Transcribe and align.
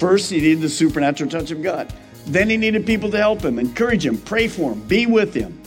First, 0.00 0.30
he 0.30 0.40
needed 0.40 0.62
the 0.62 0.68
supernatural 0.68 1.30
touch 1.30 1.50
of 1.50 1.62
God. 1.62 1.92
Then 2.26 2.50
he 2.50 2.56
needed 2.56 2.86
people 2.86 3.10
to 3.10 3.18
help 3.18 3.42
him, 3.42 3.58
encourage 3.58 4.04
him, 4.04 4.18
pray 4.18 4.48
for 4.48 4.72
him, 4.72 4.80
be 4.82 5.06
with 5.06 5.34
him. 5.34 5.60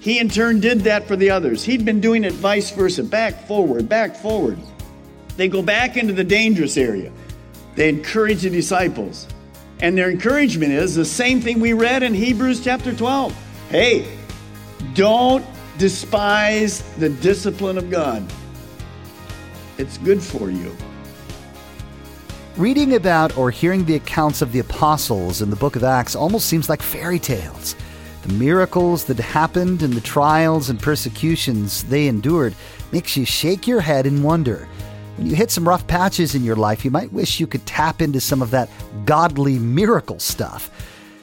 He 0.00 0.18
in 0.18 0.30
turn 0.30 0.60
did 0.60 0.80
that 0.80 1.06
for 1.06 1.16
the 1.16 1.30
others. 1.30 1.64
He'd 1.64 1.84
been 1.84 2.00
doing 2.00 2.24
it 2.24 2.32
vice 2.32 2.70
versa, 2.70 3.04
back 3.04 3.46
forward, 3.46 3.88
back 3.88 4.16
forward. 4.16 4.58
They 5.36 5.48
go 5.48 5.60
back 5.62 5.96
into 5.96 6.12
the 6.12 6.24
dangerous 6.24 6.76
area. 6.76 7.12
They 7.74 7.88
encourage 7.88 8.42
the 8.42 8.50
disciples. 8.50 9.26
And 9.80 9.96
their 9.96 10.10
encouragement 10.10 10.72
is 10.72 10.94
the 10.94 11.04
same 11.04 11.40
thing 11.40 11.60
we 11.60 11.72
read 11.72 12.02
in 12.02 12.14
Hebrews 12.14 12.62
chapter 12.62 12.94
12. 12.94 13.34
Hey, 13.70 14.18
don't 14.94 15.44
despise 15.78 16.82
the 16.96 17.08
discipline 17.08 17.78
of 17.78 17.90
God. 17.90 18.30
It's 19.78 19.96
good 19.98 20.22
for 20.22 20.50
you. 20.50 20.76
Reading 22.60 22.96
about 22.96 23.38
or 23.38 23.50
hearing 23.50 23.86
the 23.86 23.94
accounts 23.94 24.42
of 24.42 24.52
the 24.52 24.58
apostles 24.58 25.40
in 25.40 25.48
the 25.48 25.56
book 25.56 25.76
of 25.76 25.82
Acts 25.82 26.14
almost 26.14 26.46
seems 26.46 26.68
like 26.68 26.82
fairy 26.82 27.18
tales. 27.18 27.74
The 28.20 28.34
miracles 28.34 29.04
that 29.04 29.18
happened 29.18 29.82
and 29.82 29.94
the 29.94 30.02
trials 30.02 30.68
and 30.68 30.78
persecutions 30.78 31.84
they 31.84 32.06
endured 32.06 32.54
makes 32.92 33.16
you 33.16 33.24
shake 33.24 33.66
your 33.66 33.80
head 33.80 34.04
in 34.04 34.22
wonder. 34.22 34.68
When 35.16 35.26
you 35.26 35.34
hit 35.34 35.50
some 35.50 35.66
rough 35.66 35.86
patches 35.86 36.34
in 36.34 36.44
your 36.44 36.54
life, 36.54 36.84
you 36.84 36.90
might 36.90 37.10
wish 37.14 37.40
you 37.40 37.46
could 37.46 37.64
tap 37.64 38.02
into 38.02 38.20
some 38.20 38.42
of 38.42 38.50
that 38.50 38.68
godly 39.06 39.58
miracle 39.58 40.18
stuff. 40.18 40.70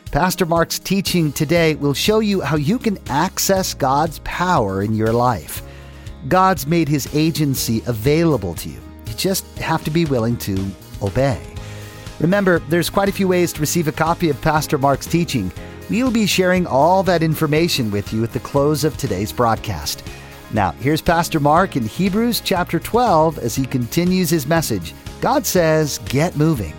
Pastor 0.10 0.48
Mark's 0.48 0.80
teaching 0.80 1.32
today 1.32 1.76
will 1.76 1.94
show 1.94 2.18
you 2.18 2.42
how 2.42 2.56
you 2.56 2.80
can 2.80 2.98
access 3.10 3.76
God's 3.76 4.22
power 4.24 4.82
in 4.82 4.96
your 4.96 5.14
life. 5.14 5.62
God's 6.30 6.66
made 6.66 6.90
his 6.90 7.14
agency 7.14 7.84
available 7.86 8.56
to 8.56 8.70
you. 8.70 8.82
You 9.06 9.14
just 9.14 9.46
have 9.60 9.84
to 9.84 9.92
be 9.92 10.06
willing 10.06 10.36
to 10.38 10.66
obey. 11.02 11.42
Remember, 12.20 12.60
there's 12.60 12.90
quite 12.90 13.10
a 13.10 13.14
few 13.14 13.28
ways 13.28 13.54
to 13.54 13.62
receive 13.62 13.88
a 13.88 13.92
copy 13.92 14.30
of 14.30 14.42
Pastor 14.42 14.78
Mark's 14.78 15.06
teaching. 15.06 15.52
We'll 15.90 16.12
be 16.12 16.26
sharing 16.26 16.66
all 16.66 17.04
that 17.04 17.24
information 17.24 17.92
with 17.92 18.12
you 18.12 18.24
at 18.24 18.34
the 18.34 18.40
close 18.40 18.84
of 18.84 18.98
today's 18.98 19.32
broadcast. 19.32 20.04
Now, 20.52 20.72
here's 20.72 21.02
Pastor 21.02 21.40
Mark 21.40 21.76
in 21.76 21.86
Hebrews 21.86 22.42
chapter 22.42 22.80
12 22.80 23.38
as 23.40 23.56
he 23.56 23.66
continues 23.66 24.30
his 24.30 24.48
message. 24.48 24.94
God 25.22 25.46
says, 25.46 26.00
Get 26.06 26.36
moving. 26.36 26.74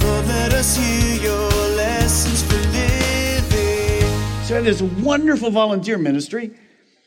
Lord, 0.00 0.26
let 0.26 0.52
us 0.52 0.76
hear 0.76 1.22
your 1.22 1.50
lessons 1.76 2.42
for 2.42 2.58
living. 2.72 4.44
So 4.44 4.60
there's 4.60 4.80
a 4.80 4.86
wonderful 5.02 5.50
volunteer 5.50 5.96
ministry. 5.96 6.50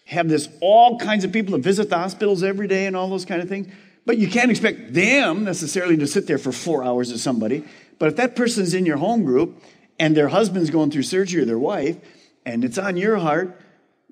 Have 0.05 0.27
this 0.27 0.49
all 0.61 0.99
kinds 0.99 1.23
of 1.23 1.31
people 1.31 1.53
that 1.53 1.61
visit 1.61 1.89
the 1.89 1.97
hospitals 1.97 2.43
every 2.43 2.67
day 2.67 2.85
and 2.85 2.95
all 2.95 3.09
those 3.09 3.25
kind 3.25 3.41
of 3.41 3.49
things. 3.49 3.67
But 4.05 4.17
you 4.17 4.27
can't 4.27 4.51
expect 4.51 4.93
them 4.93 5.45
necessarily 5.45 5.97
to 5.97 6.07
sit 6.07 6.27
there 6.27 6.37
for 6.37 6.51
four 6.51 6.83
hours 6.83 7.11
with 7.11 7.21
somebody. 7.21 7.63
But 7.99 8.09
if 8.09 8.15
that 8.17 8.35
person's 8.35 8.73
in 8.73 8.85
your 8.85 8.97
home 8.97 9.23
group 9.23 9.63
and 9.97 10.15
their 10.15 10.27
husband's 10.27 10.69
going 10.69 10.91
through 10.91 11.03
surgery 11.03 11.41
or 11.41 11.45
their 11.45 11.59
wife, 11.59 11.97
and 12.45 12.65
it's 12.65 12.77
on 12.77 12.97
your 12.97 13.17
heart, 13.17 13.59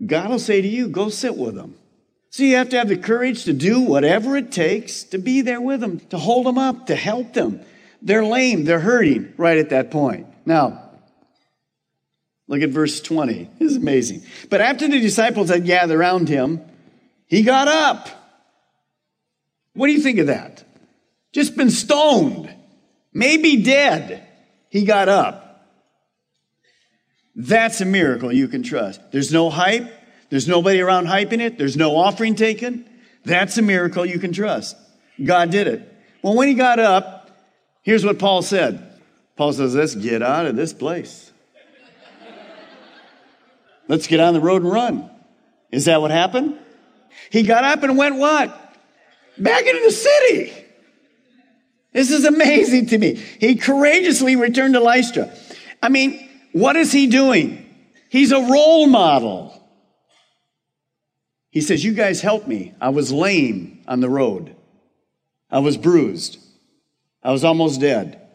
God 0.05 0.29
will 0.29 0.39
say 0.39 0.61
to 0.61 0.67
you, 0.67 0.87
go 0.87 1.09
sit 1.09 1.35
with 1.35 1.55
them. 1.55 1.75
So 2.29 2.43
you 2.43 2.55
have 2.55 2.69
to 2.69 2.77
have 2.77 2.87
the 2.87 2.97
courage 2.97 3.43
to 3.43 3.53
do 3.53 3.81
whatever 3.81 4.37
it 4.37 4.53
takes 4.53 5.03
to 5.05 5.17
be 5.17 5.41
there 5.41 5.59
with 5.59 5.81
them, 5.81 5.99
to 6.11 6.17
hold 6.17 6.45
them 6.45 6.57
up, 6.57 6.87
to 6.87 6.95
help 6.95 7.33
them. 7.33 7.59
They're 8.01 8.25
lame, 8.25 8.63
they're 8.63 8.79
hurting 8.79 9.33
right 9.35 9.57
at 9.57 9.69
that 9.71 9.91
point. 9.91 10.27
Now, 10.45 10.80
Look 12.51 12.63
at 12.63 12.69
verse 12.71 12.99
20. 12.99 13.49
This 13.59 13.71
is 13.71 13.77
amazing. 13.77 14.23
But 14.49 14.59
after 14.59 14.85
the 14.85 14.99
disciples 14.99 15.47
had 15.47 15.65
gathered 15.65 15.97
around 15.97 16.27
him, 16.27 16.59
he 17.25 17.43
got 17.43 17.69
up. 17.69 18.09
What 19.73 19.87
do 19.87 19.93
you 19.93 20.01
think 20.01 20.19
of 20.19 20.27
that? 20.27 20.61
Just 21.31 21.55
been 21.55 21.69
stoned, 21.69 22.53
maybe 23.13 23.63
dead. 23.63 24.27
He 24.67 24.83
got 24.83 25.07
up. 25.07 25.65
That's 27.37 27.79
a 27.79 27.85
miracle 27.85 28.33
you 28.33 28.49
can 28.49 28.63
trust. 28.63 28.99
There's 29.13 29.31
no 29.31 29.49
hype. 29.49 29.89
There's 30.29 30.49
nobody 30.49 30.81
around 30.81 31.07
hyping 31.07 31.39
it. 31.39 31.57
There's 31.57 31.77
no 31.77 31.95
offering 31.95 32.35
taken. 32.35 32.85
That's 33.23 33.57
a 33.59 33.61
miracle 33.61 34.05
you 34.05 34.19
can 34.19 34.33
trust. 34.33 34.75
God 35.23 35.51
did 35.51 35.67
it. 35.67 35.89
Well, 36.21 36.35
when 36.35 36.49
he 36.49 36.55
got 36.55 36.79
up, 36.79 37.31
here's 37.81 38.03
what 38.03 38.19
Paul 38.19 38.41
said. 38.41 38.99
Paul 39.37 39.53
says, 39.53 39.73
let's 39.73 39.95
get 39.95 40.21
out 40.21 40.47
of 40.47 40.57
this 40.57 40.73
place. 40.73 41.30
Let's 43.91 44.07
get 44.07 44.21
on 44.21 44.33
the 44.33 44.39
road 44.39 44.61
and 44.61 44.71
run. 44.71 45.11
Is 45.69 45.83
that 45.83 45.99
what 45.99 46.11
happened? 46.11 46.57
He 47.29 47.43
got 47.43 47.65
up 47.65 47.83
and 47.83 47.97
went 47.97 48.15
what? 48.15 48.47
Back 49.37 49.65
into 49.65 49.81
the 49.83 49.91
city. 49.91 50.53
This 51.91 52.09
is 52.09 52.23
amazing 52.23 52.85
to 52.85 52.97
me. 52.97 53.15
He 53.15 53.55
courageously 53.57 54.37
returned 54.37 54.75
to 54.75 54.79
Lystra. 54.79 55.29
I 55.83 55.89
mean, 55.89 56.25
what 56.53 56.77
is 56.77 56.93
he 56.93 57.07
doing? 57.07 57.67
He's 58.07 58.31
a 58.31 58.39
role 58.39 58.87
model. 58.87 59.61
He 61.49 61.59
says, 61.59 61.83
You 61.83 61.93
guys 61.93 62.21
help 62.21 62.47
me. 62.47 62.73
I 62.79 62.91
was 62.91 63.11
lame 63.11 63.83
on 63.89 63.99
the 63.99 64.07
road. 64.07 64.55
I 65.49 65.59
was 65.59 65.75
bruised. 65.75 66.37
I 67.21 67.33
was 67.33 67.43
almost 67.43 67.81
dead. 67.81 68.25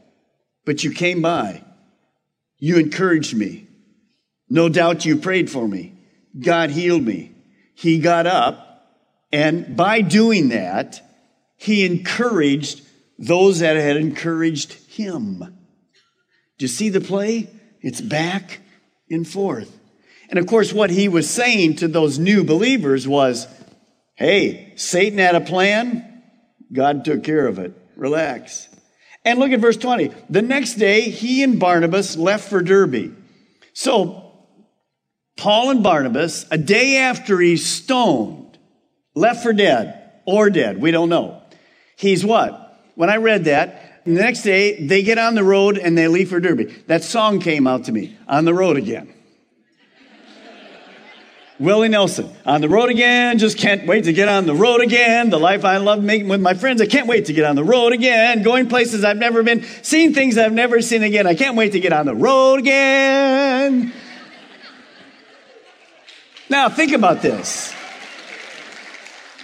But 0.66 0.84
you 0.84 0.90
came 0.90 1.22
by. 1.22 1.64
You 2.58 2.76
encouraged 2.76 3.34
me. 3.34 3.66
No 4.48 4.68
doubt 4.68 5.04
you 5.04 5.16
prayed 5.16 5.50
for 5.50 5.66
me. 5.66 5.94
God 6.38 6.70
healed 6.70 7.02
me. 7.02 7.32
He 7.74 7.98
got 7.98 8.26
up, 8.26 8.96
and 9.32 9.76
by 9.76 10.00
doing 10.00 10.48
that, 10.50 11.02
he 11.56 11.84
encouraged 11.84 12.82
those 13.18 13.60
that 13.60 13.76
had 13.76 13.96
encouraged 13.96 14.72
him. 14.88 15.38
Do 16.58 16.64
you 16.64 16.68
see 16.68 16.88
the 16.88 17.00
play? 17.00 17.50
It's 17.80 18.00
back 18.00 18.60
and 19.10 19.26
forth. 19.26 19.78
And 20.28 20.38
of 20.38 20.46
course, 20.46 20.72
what 20.72 20.90
he 20.90 21.08
was 21.08 21.28
saying 21.28 21.76
to 21.76 21.88
those 21.88 22.18
new 22.18 22.44
believers 22.44 23.06
was, 23.06 23.46
hey, 24.14 24.72
Satan 24.76 25.18
had 25.18 25.34
a 25.34 25.40
plan. 25.40 26.22
God 26.72 27.04
took 27.04 27.22
care 27.22 27.46
of 27.46 27.58
it. 27.58 27.74
Relax. 27.96 28.68
And 29.24 29.38
look 29.38 29.52
at 29.52 29.60
verse 29.60 29.76
20. 29.76 30.12
The 30.30 30.42
next 30.42 30.74
day, 30.74 31.02
he 31.02 31.42
and 31.42 31.60
Barnabas 31.60 32.16
left 32.16 32.48
for 32.48 32.62
Derbe. 32.62 33.14
So 33.72 34.25
Paul 35.36 35.70
and 35.70 35.82
Barnabas, 35.82 36.46
a 36.50 36.58
day 36.58 36.96
after 36.96 37.38
he's 37.38 37.66
stoned, 37.66 38.58
left 39.14 39.42
for 39.42 39.52
dead 39.52 40.10
or 40.24 40.50
dead, 40.50 40.80
we 40.80 40.90
don't 40.90 41.08
know. 41.08 41.42
He's 41.96 42.24
what? 42.24 42.82
When 42.94 43.10
I 43.10 43.16
read 43.16 43.44
that, 43.44 44.04
the 44.04 44.12
next 44.12 44.42
day 44.42 44.86
they 44.86 45.02
get 45.02 45.18
on 45.18 45.34
the 45.34 45.44
road 45.44 45.78
and 45.78 45.96
they 45.96 46.08
leave 46.08 46.30
for 46.30 46.40
Derbe. 46.40 46.70
That 46.86 47.04
song 47.04 47.40
came 47.40 47.66
out 47.66 47.84
to 47.84 47.92
me, 47.92 48.16
On 48.26 48.44
the 48.44 48.54
Road 48.54 48.78
Again. 48.78 49.12
Willie 51.58 51.88
Nelson, 51.88 52.30
on 52.44 52.60
the 52.60 52.68
road 52.68 52.90
again, 52.90 53.38
just 53.38 53.58
can't 53.58 53.86
wait 53.86 54.04
to 54.04 54.12
get 54.12 54.28
on 54.28 54.46
the 54.46 54.54
road 54.54 54.80
again. 54.80 55.30
The 55.30 55.38
life 55.38 55.64
I 55.64 55.78
love 55.78 56.02
making 56.02 56.28
with 56.28 56.40
my 56.40 56.54
friends, 56.54 56.80
I 56.80 56.86
can't 56.86 57.06
wait 57.06 57.26
to 57.26 57.32
get 57.32 57.44
on 57.44 57.56
the 57.56 57.64
road 57.64 57.92
again. 57.92 58.42
Going 58.42 58.68
places 58.68 59.04
I've 59.04 59.16
never 59.16 59.42
been, 59.42 59.64
seeing 59.82 60.14
things 60.14 60.38
I've 60.38 60.52
never 60.52 60.82
seen 60.82 61.02
again. 61.02 61.26
I 61.26 61.34
can't 61.34 61.56
wait 61.56 61.72
to 61.72 61.80
get 61.80 61.92
on 61.92 62.06
the 62.06 62.14
road 62.14 62.58
again. 62.58 63.92
Now, 66.48 66.68
think 66.68 66.92
about 66.92 67.22
this. 67.22 67.74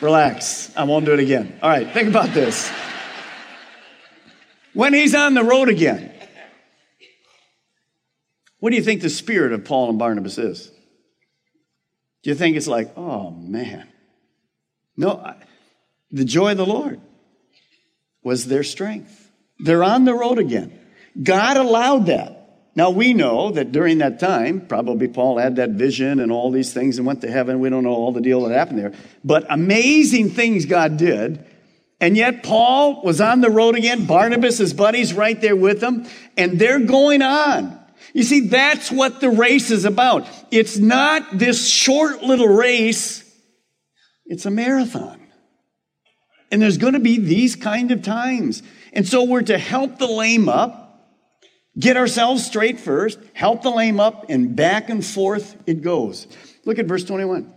Relax. 0.00 0.70
I 0.76 0.84
won't 0.84 1.04
do 1.04 1.12
it 1.12 1.20
again. 1.20 1.58
All 1.62 1.70
right, 1.70 1.90
think 1.92 2.08
about 2.08 2.34
this. 2.34 2.70
When 4.74 4.94
he's 4.94 5.14
on 5.14 5.34
the 5.34 5.44
road 5.44 5.68
again, 5.68 6.12
what 8.58 8.70
do 8.70 8.76
you 8.76 8.82
think 8.82 9.02
the 9.02 9.10
spirit 9.10 9.52
of 9.52 9.64
Paul 9.64 9.90
and 9.90 9.98
Barnabas 9.98 10.38
is? 10.38 10.70
Do 12.22 12.30
you 12.30 12.36
think 12.36 12.56
it's 12.56 12.68
like, 12.68 12.96
oh 12.96 13.30
man, 13.30 13.88
No, 14.96 15.34
the 16.10 16.24
joy 16.24 16.52
of 16.52 16.56
the 16.56 16.66
Lord 16.66 17.00
was 18.22 18.46
their 18.46 18.62
strength. 18.62 19.30
They're 19.58 19.84
on 19.84 20.04
the 20.04 20.14
road 20.14 20.38
again. 20.38 20.78
God 21.20 21.56
allowed 21.56 22.06
that. 22.06 22.41
Now 22.74 22.90
we 22.90 23.12
know 23.12 23.50
that 23.50 23.70
during 23.70 23.98
that 23.98 24.18
time, 24.18 24.66
probably 24.66 25.06
Paul 25.06 25.38
had 25.38 25.56
that 25.56 25.70
vision 25.70 26.20
and 26.20 26.32
all 26.32 26.50
these 26.50 26.72
things 26.72 26.96
and 26.96 27.06
went 27.06 27.20
to 27.20 27.30
heaven. 27.30 27.60
We 27.60 27.68
don't 27.68 27.84
know 27.84 27.90
all 27.90 28.12
the 28.12 28.20
deal 28.20 28.42
that 28.44 28.56
happened 28.56 28.78
there, 28.78 28.94
but 29.22 29.44
amazing 29.50 30.30
things 30.30 30.64
God 30.64 30.96
did. 30.96 31.44
And 32.00 32.16
yet 32.16 32.42
Paul 32.42 33.02
was 33.02 33.20
on 33.20 33.42
the 33.42 33.50
road 33.50 33.76
again. 33.76 34.06
Barnabas, 34.06 34.58
his 34.58 34.74
buddies, 34.74 35.14
right 35.14 35.40
there 35.40 35.54
with 35.54 35.82
him, 35.82 36.06
and 36.36 36.58
they're 36.58 36.80
going 36.80 37.22
on. 37.22 37.78
You 38.12 38.24
see, 38.24 38.48
that's 38.48 38.90
what 38.90 39.20
the 39.20 39.30
race 39.30 39.70
is 39.70 39.84
about. 39.84 40.26
It's 40.50 40.78
not 40.78 41.38
this 41.38 41.68
short 41.68 42.22
little 42.22 42.48
race. 42.48 43.22
It's 44.26 44.46
a 44.46 44.50
marathon. 44.50 45.20
And 46.50 46.60
there's 46.60 46.78
going 46.78 46.94
to 46.94 47.00
be 47.00 47.18
these 47.18 47.54
kind 47.54 47.92
of 47.92 48.02
times. 48.02 48.62
And 48.92 49.06
so 49.06 49.24
we're 49.24 49.42
to 49.42 49.56
help 49.56 49.98
the 49.98 50.08
lame 50.08 50.48
up 50.48 50.81
Get 51.78 51.96
ourselves 51.96 52.44
straight 52.46 52.78
first, 52.78 53.18
help 53.32 53.62
the 53.62 53.70
lame 53.70 53.98
up, 53.98 54.26
and 54.28 54.54
back 54.54 54.90
and 54.90 55.04
forth 55.04 55.56
it 55.66 55.82
goes. 55.82 56.26
Look 56.64 56.78
at 56.78 56.86
verse 56.86 57.04
21. 57.04 57.52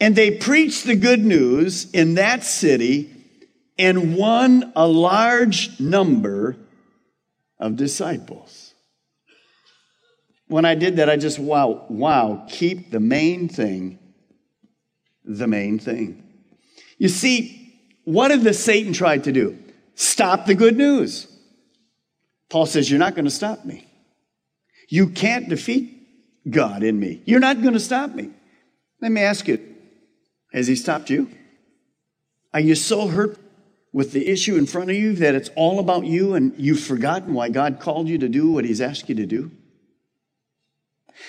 And 0.00 0.14
they 0.14 0.32
preached 0.32 0.84
the 0.84 0.96
good 0.96 1.24
news 1.24 1.90
in 1.92 2.14
that 2.14 2.44
city 2.44 3.12
and 3.78 4.16
won 4.16 4.72
a 4.74 4.86
large 4.86 5.78
number 5.80 6.56
of 7.58 7.76
disciples. 7.76 8.74
When 10.48 10.64
I 10.64 10.74
did 10.74 10.96
that, 10.96 11.08
I 11.08 11.16
just, 11.16 11.38
wow, 11.38 11.86
wow, 11.88 12.46
keep 12.48 12.90
the 12.90 13.00
main 13.00 13.48
thing 13.48 13.98
the 15.26 15.46
main 15.46 15.78
thing. 15.78 16.22
You 16.98 17.08
see, 17.08 17.78
what 18.04 18.28
did 18.28 18.42
the 18.42 18.54
Satan 18.54 18.92
try 18.92 19.18
to 19.18 19.32
do? 19.32 19.58
Stop 19.94 20.46
the 20.46 20.54
good 20.54 20.76
news. 20.76 21.26
Paul 22.48 22.66
says, 22.66 22.90
You're 22.90 22.98
not 22.98 23.14
going 23.14 23.24
to 23.24 23.30
stop 23.30 23.64
me. 23.64 23.86
You 24.88 25.08
can't 25.08 25.48
defeat 25.48 25.92
God 26.48 26.82
in 26.82 26.98
me. 26.98 27.22
You're 27.24 27.40
not 27.40 27.60
going 27.60 27.74
to 27.74 27.80
stop 27.80 28.14
me. 28.14 28.30
Let 29.00 29.12
me 29.12 29.20
ask 29.20 29.48
you 29.48 29.58
Has 30.52 30.66
he 30.66 30.76
stopped 30.76 31.10
you? 31.10 31.30
Are 32.54 32.60
you 32.60 32.74
so 32.74 33.08
hurt 33.08 33.38
with 33.92 34.12
the 34.12 34.28
issue 34.28 34.56
in 34.56 34.66
front 34.66 34.90
of 34.90 34.96
you 34.96 35.14
that 35.14 35.34
it's 35.34 35.50
all 35.56 35.78
about 35.78 36.06
you 36.06 36.34
and 36.34 36.54
you've 36.56 36.80
forgotten 36.80 37.34
why 37.34 37.48
God 37.48 37.80
called 37.80 38.08
you 38.08 38.18
to 38.18 38.28
do 38.28 38.50
what 38.50 38.64
he's 38.64 38.80
asked 38.80 39.08
you 39.08 39.14
to 39.16 39.26
do? 39.26 39.50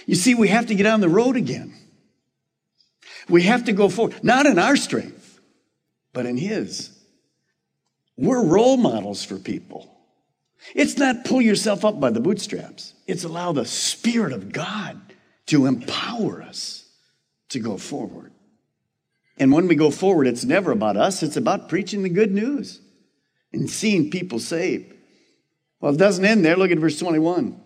You 0.05 0.15
see, 0.15 0.35
we 0.35 0.49
have 0.49 0.67
to 0.67 0.75
get 0.75 0.85
on 0.85 1.01
the 1.01 1.09
road 1.09 1.35
again. 1.35 1.73
We 3.29 3.43
have 3.43 3.65
to 3.65 3.73
go 3.73 3.89
forward, 3.89 4.23
not 4.23 4.45
in 4.45 4.59
our 4.59 4.75
strength, 4.75 5.39
but 6.13 6.25
in 6.25 6.37
his. 6.37 6.97
We're 8.15 8.43
role 8.43 8.77
models 8.77 9.23
for 9.23 9.37
people. 9.37 9.96
It's 10.75 10.97
not 10.97 11.25
pull 11.25 11.41
yourself 11.41 11.85
up 11.85 11.99
by 11.99 12.09
the 12.09 12.19
bootstraps. 12.19 12.93
It's 13.05 13.23
allow 13.23 13.51
the 13.51 13.65
Spirit 13.65 14.33
of 14.33 14.51
God 14.51 14.99
to 15.47 15.65
empower 15.65 16.41
us 16.41 16.85
to 17.49 17.59
go 17.59 17.77
forward. 17.77 18.31
And 19.37 19.51
when 19.51 19.67
we 19.67 19.75
go 19.75 19.91
forward, 19.91 20.27
it's 20.27 20.43
never 20.43 20.71
about 20.71 20.97
us, 20.97 21.23
it's 21.23 21.37
about 21.37 21.69
preaching 21.69 22.03
the 22.03 22.09
good 22.09 22.31
news 22.31 22.81
and 23.53 23.69
seeing 23.69 24.09
people 24.09 24.39
saved. 24.39 24.93
Well, 25.79 25.93
it 25.93 25.97
doesn't 25.97 26.25
end 26.25 26.43
there. 26.43 26.55
Look 26.55 26.71
at 26.71 26.79
verse 26.79 26.99
21. 26.99 27.61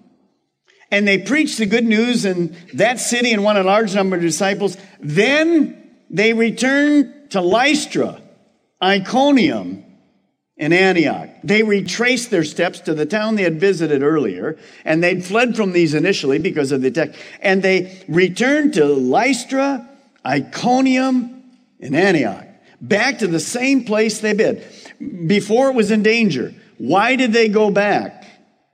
And 0.91 1.07
they 1.07 1.17
preached 1.17 1.57
the 1.57 1.65
good 1.65 1.85
news 1.85 2.25
in 2.25 2.55
that 2.73 2.99
city 2.99 3.31
and 3.31 3.43
won 3.43 3.55
a 3.55 3.63
large 3.63 3.95
number 3.95 4.17
of 4.17 4.21
disciples. 4.21 4.75
Then 4.99 5.91
they 6.09 6.33
returned 6.33 7.31
to 7.31 7.39
Lystra, 7.39 8.21
Iconium, 8.83 9.85
in 10.61 10.71
Antioch. 10.73 11.27
They 11.43 11.63
retraced 11.63 12.29
their 12.29 12.43
steps 12.43 12.81
to 12.81 12.93
the 12.93 13.07
town 13.07 13.35
they 13.35 13.41
had 13.41 13.59
visited 13.59 14.03
earlier, 14.03 14.59
and 14.85 15.03
they'd 15.03 15.25
fled 15.25 15.55
from 15.55 15.71
these 15.71 15.95
initially 15.95 16.37
because 16.37 16.71
of 16.71 16.83
the 16.83 16.89
attack. 16.89 17.15
And 17.41 17.63
they 17.63 17.99
returned 18.07 18.75
to 18.75 18.85
Lystra, 18.85 19.89
Iconium, 20.23 21.43
and 21.79 21.95
Antioch, 21.95 22.45
back 22.79 23.17
to 23.19 23.27
the 23.27 23.39
same 23.39 23.85
place 23.85 24.19
they'd 24.19 24.37
been 24.37 24.61
before 25.25 25.69
it 25.69 25.73
was 25.73 25.89
in 25.89 26.03
danger. 26.03 26.53
Why 26.77 27.15
did 27.15 27.33
they 27.33 27.49
go 27.49 27.71
back? 27.71 28.27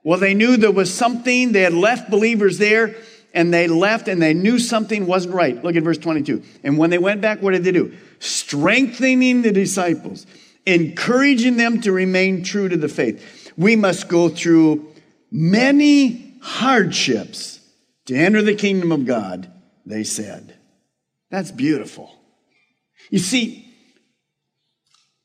Well, 0.04 0.20
they 0.20 0.34
knew 0.34 0.58
there 0.58 0.72
was 0.72 0.94
something, 0.94 1.54
they 1.54 1.62
had 1.62 1.74
left 1.74 2.10
believers 2.10 2.58
there, 2.58 2.98
and 3.34 3.54
they 3.54 3.68
left 3.68 4.10
and 4.10 4.22
they 4.22 4.34
knew 4.34 4.60
something 4.60 5.06
wasn't 5.06 5.36
right. 5.36 5.64
Look 5.64 5.78
at 5.78 5.84
verse 5.84 5.98
22. 6.00 6.44
And 6.64 6.78
when 6.78 6.90
they 6.90 6.98
went 6.98 7.22
back, 7.22 7.42
what 7.42 7.52
did 7.52 7.64
they 7.64 7.72
do? 7.72 7.96
Strengthening 8.20 9.42
the 9.42 9.52
disciples 9.54 10.26
encouraging 10.68 11.58
them 11.58 11.82
to 11.82 11.92
remain 11.92 12.44
true 12.44 12.68
to 12.68 12.78
the 12.78 12.90
faith. 12.90 13.52
We 13.58 13.76
must 13.76 14.10
go 14.10 14.30
through 14.30 14.94
many 15.32 16.36
hardships 16.42 17.60
to 18.06 18.16
enter 18.16 18.42
the 18.42 18.54
kingdom 18.54 18.92
of 18.92 19.06
God, 19.06 19.52
they 19.86 20.04
said. 20.04 20.56
That's 21.32 21.52
beautiful. 21.52 22.14
You 23.10 23.20
see, 23.20 23.74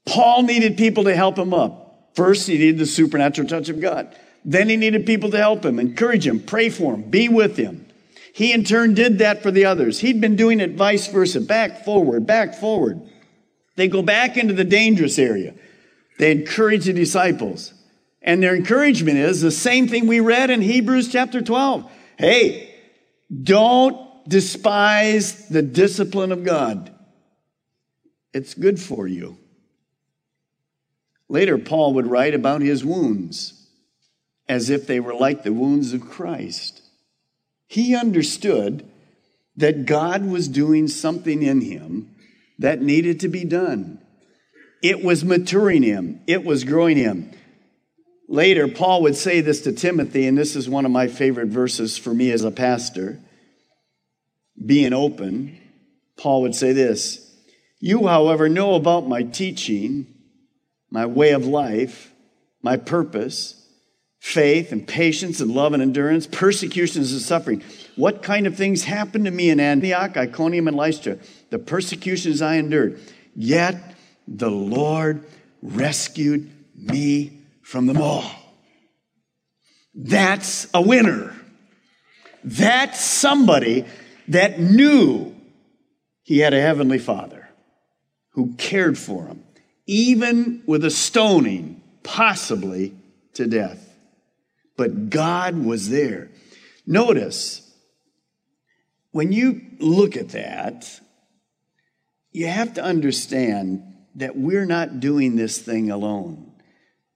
Paul 0.06 0.44
needed 0.44 0.76
people 0.76 1.04
to 1.04 1.14
help 1.14 1.36
him 1.36 1.52
up. 1.52 2.12
First, 2.14 2.46
he 2.46 2.58
needed 2.58 2.78
the 2.78 2.86
supernatural 2.86 3.48
touch 3.48 3.68
of 3.68 3.80
God. 3.80 4.14
Then 4.44 4.68
he 4.68 4.76
needed 4.76 5.06
people 5.06 5.30
to 5.30 5.38
help 5.38 5.64
him, 5.64 5.78
encourage 5.78 6.26
him, 6.26 6.40
pray 6.40 6.68
for 6.68 6.94
him, 6.94 7.02
be 7.02 7.28
with 7.28 7.56
him. 7.56 7.86
He 8.34 8.52
in 8.52 8.64
turn 8.64 8.94
did 8.94 9.18
that 9.18 9.42
for 9.42 9.50
the 9.50 9.64
others. 9.64 10.00
He'd 10.00 10.20
been 10.20 10.36
doing 10.36 10.60
it 10.60 10.72
vice 10.72 11.06
versa, 11.08 11.40
back, 11.40 11.84
forward, 11.84 12.26
back, 12.26 12.54
forward. 12.54 13.00
They 13.76 13.88
go 13.88 14.02
back 14.02 14.36
into 14.36 14.54
the 14.54 14.64
dangerous 14.64 15.18
area. 15.18 15.54
They 16.18 16.32
encourage 16.32 16.84
the 16.84 16.92
disciples. 16.92 17.74
And 18.20 18.42
their 18.42 18.54
encouragement 18.54 19.18
is 19.18 19.40
the 19.40 19.50
same 19.50 19.88
thing 19.88 20.06
we 20.06 20.20
read 20.20 20.50
in 20.50 20.60
Hebrews 20.60 21.10
chapter 21.10 21.40
12. 21.40 21.90
Hey, 22.18 22.74
don't 23.42 24.28
despise 24.28 25.48
the 25.48 25.62
discipline 25.62 26.30
of 26.30 26.44
God. 26.44 26.94
It's 28.32 28.54
good 28.54 28.80
for 28.80 29.06
you. 29.06 29.38
Later, 31.28 31.58
Paul 31.58 31.94
would 31.94 32.06
write 32.06 32.34
about 32.34 32.60
his 32.60 32.84
wounds 32.84 33.68
as 34.48 34.70
if 34.70 34.86
they 34.86 35.00
were 35.00 35.14
like 35.14 35.42
the 35.42 35.52
wounds 35.52 35.92
of 35.92 36.02
Christ. 36.02 36.82
He 37.66 37.96
understood 37.96 38.88
that 39.56 39.86
God 39.86 40.26
was 40.26 40.46
doing 40.48 40.88
something 40.88 41.42
in 41.42 41.62
him 41.62 42.11
that 42.58 42.82
needed 42.82 43.20
to 43.20 43.28
be 43.28 43.44
done. 43.44 44.00
It 44.82 45.04
was 45.04 45.24
maturing 45.24 45.82
him, 45.82 46.20
it 46.26 46.44
was 46.44 46.64
growing 46.64 46.96
him. 46.96 47.30
Later, 48.28 48.66
Paul 48.66 49.02
would 49.02 49.16
say 49.16 49.40
this 49.40 49.62
to 49.62 49.72
Timothy, 49.72 50.26
and 50.26 50.38
this 50.38 50.56
is 50.56 50.68
one 50.68 50.86
of 50.86 50.90
my 50.90 51.06
favorite 51.06 51.48
verses 51.48 51.98
for 51.98 52.14
me 52.14 52.30
as 52.30 52.44
a 52.44 52.50
pastor. 52.50 53.18
Being 54.64 54.92
open, 54.92 55.58
Paul 56.16 56.42
would 56.42 56.54
say 56.54 56.72
this 56.72 57.30
You, 57.78 58.06
however, 58.06 58.48
know 58.48 58.74
about 58.74 59.08
my 59.08 59.22
teaching, 59.22 60.06
my 60.90 61.06
way 61.06 61.32
of 61.32 61.46
life, 61.46 62.12
my 62.62 62.76
purpose, 62.76 63.61
faith 64.22 64.70
and 64.70 64.86
patience 64.86 65.40
and 65.40 65.50
love 65.50 65.72
and 65.72 65.82
endurance, 65.82 66.28
persecutions 66.28 67.10
and 67.10 67.20
suffering. 67.20 67.60
What 67.96 68.22
kind 68.22 68.46
of 68.46 68.56
things 68.56 68.84
happened 68.84 69.24
to 69.24 69.32
me 69.32 69.50
in 69.50 69.58
Antioch, 69.58 70.16
Iconium, 70.16 70.68
and 70.68 70.76
Lystra? 70.76 71.18
The 71.50 71.58
persecutions 71.58 72.40
I 72.40 72.54
endured. 72.54 73.00
Yet 73.34 73.96
the 74.28 74.48
Lord 74.48 75.26
rescued 75.60 76.48
me 76.76 77.40
from 77.62 77.86
them 77.86 78.00
all. 78.00 78.30
That's 79.92 80.68
a 80.72 80.80
winner. 80.80 81.34
That's 82.44 83.00
somebody 83.00 83.86
that 84.28 84.60
knew 84.60 85.34
he 86.22 86.38
had 86.38 86.54
a 86.54 86.60
heavenly 86.60 87.00
father 87.00 87.48
who 88.34 88.54
cared 88.54 88.96
for 88.96 89.26
him, 89.26 89.42
even 89.88 90.62
with 90.64 90.84
a 90.84 90.92
stoning, 90.92 91.82
possibly 92.04 92.94
to 93.34 93.48
death. 93.48 93.81
But 94.76 95.10
God 95.10 95.56
was 95.56 95.90
there. 95.90 96.30
Notice, 96.86 97.70
when 99.10 99.32
you 99.32 99.60
look 99.78 100.16
at 100.16 100.30
that, 100.30 101.00
you 102.32 102.46
have 102.46 102.74
to 102.74 102.82
understand 102.82 103.82
that 104.14 104.36
we're 104.36 104.64
not 104.64 105.00
doing 105.00 105.36
this 105.36 105.58
thing 105.58 105.90
alone. 105.90 106.52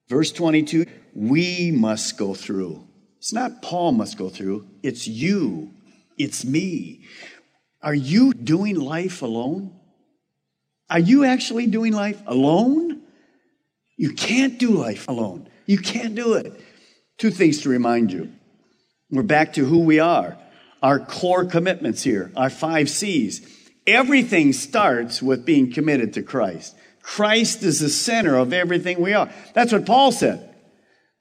Verse 0.08 0.32
22 0.32 0.86
we 1.14 1.70
must 1.70 2.18
go 2.18 2.34
through. 2.34 2.86
It's 3.16 3.32
not 3.32 3.62
Paul 3.62 3.92
must 3.92 4.18
go 4.18 4.28
through, 4.28 4.68
it's 4.82 5.08
you, 5.08 5.72
it's 6.18 6.44
me. 6.44 7.06
Are 7.82 7.94
you 7.94 8.34
doing 8.34 8.78
life 8.78 9.22
alone? 9.22 9.72
Are 10.90 10.98
you 10.98 11.24
actually 11.24 11.66
doing 11.66 11.92
life 11.92 12.22
alone? 12.26 13.02
You 13.96 14.12
can't 14.12 14.58
do 14.58 14.70
life 14.72 15.08
alone. 15.08 15.48
You 15.64 15.78
can't 15.78 16.14
do 16.14 16.34
it. 16.34 16.52
Two 17.18 17.30
things 17.30 17.62
to 17.62 17.68
remind 17.68 18.12
you. 18.12 18.32
We're 19.10 19.22
back 19.22 19.54
to 19.54 19.64
who 19.64 19.80
we 19.80 20.00
are, 20.00 20.36
our 20.82 20.98
core 20.98 21.44
commitments 21.44 22.02
here, 22.02 22.32
our 22.36 22.50
five 22.50 22.90
C's 22.90 23.56
Everything 23.86 24.52
starts 24.52 25.22
with 25.22 25.46
being 25.46 25.72
committed 25.72 26.14
to 26.14 26.22
Christ. 26.22 26.74
Christ 27.02 27.62
is 27.62 27.78
the 27.78 27.88
center 27.88 28.36
of 28.36 28.52
everything 28.52 29.00
we 29.00 29.14
are. 29.14 29.30
That's 29.54 29.72
what 29.72 29.86
Paul 29.86 30.10
said. 30.10 30.54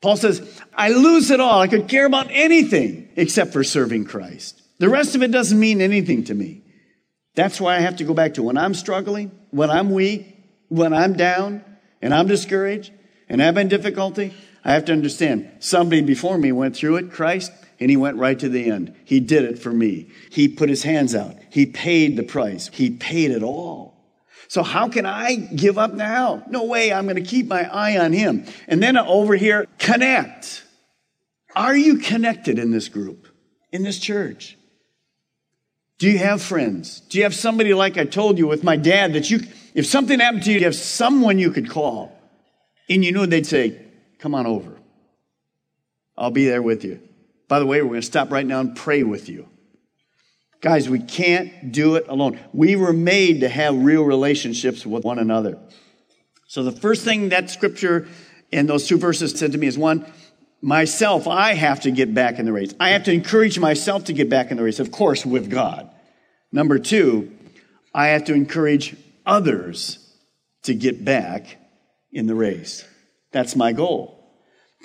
Paul 0.01 0.17
says, 0.17 0.61
I 0.73 0.89
lose 0.89 1.29
it 1.29 1.39
all. 1.39 1.61
I 1.61 1.67
could 1.67 1.87
care 1.87 2.07
about 2.07 2.27
anything 2.31 3.09
except 3.15 3.53
for 3.53 3.63
serving 3.63 4.05
Christ. 4.05 4.61
The 4.79 4.89
rest 4.89 5.15
of 5.15 5.21
it 5.21 5.31
doesn't 5.31 5.59
mean 5.59 5.79
anything 5.79 6.23
to 6.25 6.33
me. 6.33 6.63
That's 7.35 7.61
why 7.61 7.75
I 7.75 7.81
have 7.81 7.97
to 7.97 8.03
go 8.03 8.13
back 8.13 8.35
to 8.35 8.43
when 8.43 8.57
I'm 8.57 8.73
struggling, 8.73 9.31
when 9.51 9.69
I'm 9.69 9.91
weak, 9.91 10.35
when 10.69 10.93
I'm 10.93 11.13
down, 11.13 11.63
and 12.01 12.13
I'm 12.13 12.27
discouraged, 12.27 12.91
and 13.29 13.41
having 13.41 13.67
difficulty. 13.67 14.33
I 14.65 14.73
have 14.73 14.85
to 14.85 14.91
understand 14.91 15.49
somebody 15.59 16.01
before 16.01 16.39
me 16.39 16.51
went 16.51 16.75
through 16.75 16.95
it, 16.97 17.11
Christ, 17.11 17.51
and 17.79 17.91
he 17.91 17.97
went 17.97 18.17
right 18.17 18.37
to 18.39 18.49
the 18.49 18.71
end. 18.71 18.95
He 19.05 19.19
did 19.19 19.43
it 19.45 19.59
for 19.59 19.71
me. 19.71 20.09
He 20.31 20.47
put 20.47 20.69
his 20.69 20.81
hands 20.81 21.13
out. 21.13 21.35
He 21.51 21.67
paid 21.67 22.17
the 22.17 22.23
price. 22.23 22.69
He 22.73 22.89
paid 22.89 23.29
it 23.29 23.43
all. 23.43 23.93
So 24.47 24.63
how 24.63 24.89
can 24.89 25.05
I 25.05 25.35
give 25.35 25.77
up 25.77 25.93
now? 25.93 26.43
No 26.49 26.65
way. 26.65 26.91
I'm 26.91 27.05
going 27.05 27.15
to 27.15 27.21
keep 27.21 27.47
my 27.47 27.71
eye 27.71 27.97
on 27.97 28.11
him. 28.11 28.45
And 28.67 28.81
then 28.81 28.97
over 28.97 29.35
here, 29.35 29.67
connect. 29.77 30.63
Are 31.55 31.75
you 31.75 31.97
connected 31.97 32.57
in 32.57 32.71
this 32.71 32.89
group, 32.89 33.27
in 33.71 33.83
this 33.83 33.99
church? 33.99 34.57
Do 35.97 36.09
you 36.09 36.17
have 36.17 36.41
friends? 36.41 37.01
Do 37.01 37.17
you 37.17 37.23
have 37.23 37.35
somebody 37.35 37.73
like 37.73 37.97
I 37.97 38.05
told 38.05 38.37
you 38.37 38.47
with 38.47 38.63
my 38.63 38.77
dad 38.77 39.13
that 39.13 39.29
you, 39.29 39.41
if 39.73 39.85
something 39.85 40.19
happened 40.19 40.43
to 40.43 40.51
you, 40.51 40.59
you 40.59 40.65
have 40.65 40.75
someone 40.75 41.39
you 41.39 41.51
could 41.51 41.69
call 41.69 42.11
and 42.89 43.05
you 43.05 43.11
knew 43.11 43.25
they'd 43.25 43.45
say, 43.45 43.84
come 44.19 44.35
on 44.35 44.45
over. 44.45 44.77
I'll 46.17 46.31
be 46.31 46.45
there 46.45 46.61
with 46.61 46.83
you. 46.83 46.99
By 47.47 47.59
the 47.59 47.65
way, 47.65 47.81
we're 47.81 47.89
going 47.89 48.01
to 48.01 48.07
stop 48.07 48.31
right 48.31 48.45
now 48.45 48.59
and 48.59 48.75
pray 48.75 49.03
with 49.03 49.29
you. 49.29 49.47
Guys, 50.61 50.89
we 50.89 50.99
can't 50.99 51.71
do 51.71 51.95
it 51.95 52.07
alone. 52.07 52.39
We 52.53 52.75
were 52.75 52.93
made 52.93 53.41
to 53.41 53.49
have 53.49 53.75
real 53.75 54.03
relationships 54.03 54.85
with 54.85 55.03
one 55.03 55.19
another. 55.19 55.59
So 56.47 56.63
the 56.63 56.71
first 56.71 57.03
thing 57.03 57.29
that 57.29 57.49
scripture 57.49 58.07
and 58.51 58.67
those 58.67 58.87
two 58.87 58.97
verses 58.97 59.37
said 59.37 59.51
to 59.51 59.57
me 59.57 59.67
is 59.67 59.77
one, 59.77 60.05
myself, 60.61 61.27
I 61.27 61.53
have 61.53 61.81
to 61.81 61.91
get 61.91 62.13
back 62.13 62.39
in 62.39 62.45
the 62.45 62.53
race. 62.53 62.73
I 62.79 62.89
have 62.89 63.03
to 63.03 63.13
encourage 63.13 63.59
myself 63.59 64.05
to 64.05 64.13
get 64.13 64.29
back 64.29 64.49
in 64.49 64.57
the 64.57 64.63
race, 64.63 64.79
of 64.79 64.91
course, 64.91 65.25
with 65.25 65.51
God. 65.51 65.89
Number 66.51 66.79
two, 66.79 67.31
I 67.93 68.07
have 68.07 68.25
to 68.25 68.33
encourage 68.33 68.95
others 69.25 69.99
to 70.63 70.73
get 70.73 71.05
back 71.05 71.57
in 72.11 72.27
the 72.27 72.35
race. 72.35 72.85
That's 73.35 73.57
my 73.57 73.73
goal. 73.73 74.17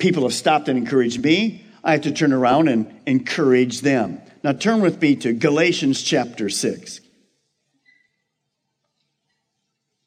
People 0.01 0.25
have 0.25 0.35
stopped 0.35 0.69
and 0.69 0.77
encouraged 0.77 1.23
me. 1.23 1.65
I 1.85 1.93
have 1.93 2.01
to 2.01 2.11
turn 2.11 2.33
around 2.33 2.67
and 2.67 2.93
encourage 3.07 3.83
them. 3.83 4.21
Now 4.43 4.55
turn 4.55 4.81
with 4.81 5.01
me 5.01 5.15
to 5.17 5.33
Galatians 5.33 6.03
chapter 6.03 6.49
6. 6.49 7.01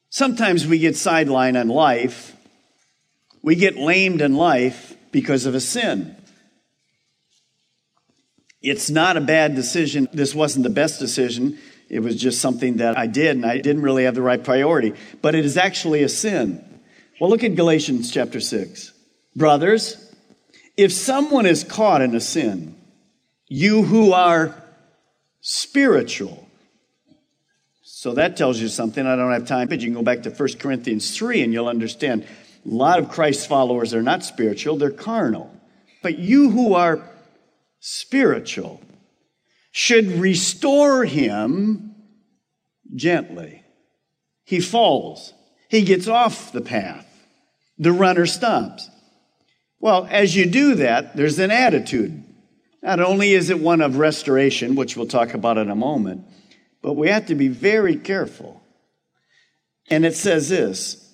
Sometimes 0.10 0.68
we 0.68 0.78
get 0.78 0.96
sidelined 0.96 1.60
in 1.60 1.70
life. 1.70 2.36
We 3.42 3.56
get 3.56 3.78
lamed 3.78 4.22
in 4.22 4.36
life 4.36 4.94
because 5.14 5.46
of 5.46 5.56
a 5.56 5.62
sin. 5.62 6.14
It's 8.62 8.90
not 8.90 9.16
a 9.16 9.22
bad 9.22 9.56
decision. 9.56 10.10
This 10.12 10.36
wasn't 10.36 10.64
the 10.64 10.70
best 10.70 11.00
decision. 11.00 11.60
It 11.88 12.02
was 12.02 12.18
just 12.18 12.42
something 12.42 12.76
that 12.78 12.98
I 12.98 13.08
did, 13.08 13.38
and 13.38 13.46
I 13.46 13.60
didn't 13.60 13.84
really 13.84 14.04
have 14.04 14.16
the 14.16 14.22
right 14.22 14.44
priority. 14.44 14.96
But 15.22 15.34
it 15.34 15.46
is 15.46 15.56
actually 15.56 16.04
a 16.04 16.10
sin. 16.10 16.73
Well, 17.20 17.30
look 17.30 17.44
at 17.44 17.56
Galatians 17.56 18.12
chapter 18.12 18.40
6. 18.40 18.92
Brothers, 19.36 20.14
if 20.76 20.92
someone 20.92 21.46
is 21.46 21.64
caught 21.64 22.02
in 22.02 22.16
a 22.16 22.20
sin, 22.20 22.76
you 23.48 23.84
who 23.84 24.14
are 24.14 24.56
spiritual, 25.42 26.48
so 27.84 28.14
that 28.16 28.36
tells 28.36 28.60
you 28.60 28.68
something. 28.68 29.06
I 29.06 29.16
don't 29.16 29.32
have 29.32 29.48
time, 29.48 29.68
but 29.68 29.80
you 29.80 29.88
can 29.88 29.94
go 29.94 30.02
back 30.02 30.24
to 30.24 30.30
1 30.30 30.58
Corinthians 30.58 31.16
3 31.16 31.44
and 31.44 31.54
you'll 31.54 31.68
understand. 31.68 32.24
A 32.24 32.28
lot 32.70 33.00
of 33.00 33.10
Christ's 33.10 33.46
followers 33.46 33.94
are 33.94 34.02
not 34.02 34.24
spiritual, 34.24 34.78
they're 34.78 34.92
carnal. 34.92 35.56
But 36.02 36.18
you 36.18 36.50
who 36.50 36.74
are 36.74 37.08
spiritual 37.80 38.82
should 39.72 40.08
restore 40.08 41.06
him 41.06 41.96
gently. 42.96 43.64
He 44.44 44.60
falls, 44.60 45.34
he 45.74 45.82
gets 45.82 46.08
off 46.08 46.52
the 46.52 46.62
path. 46.62 47.08
The 47.80 47.92
runner 47.92 48.28
stops. 48.28 48.88
Well, 49.80 50.08
as 50.12 50.36
you 50.36 50.46
do 50.46 50.76
that, 50.76 51.16
there's 51.16 51.40
an 51.40 51.50
attitude. 51.50 52.24
Not 52.84 53.00
only 53.00 53.34
is 53.34 53.50
it 53.50 53.60
one 53.60 53.82
of 53.82 53.98
restoration, 53.98 54.76
which 54.76 54.96
we'll 54.96 55.08
talk 55.08 55.34
about 55.34 55.58
in 55.58 55.72
a 55.72 55.76
moment, 55.76 56.28
but 56.84 56.94
we 56.94 57.10
have 57.10 57.26
to 57.26 57.34
be 57.34 57.48
very 57.48 57.96
careful. 57.96 58.62
And 59.90 60.06
it 60.06 60.16
says 60.16 60.48
this, 60.50 61.12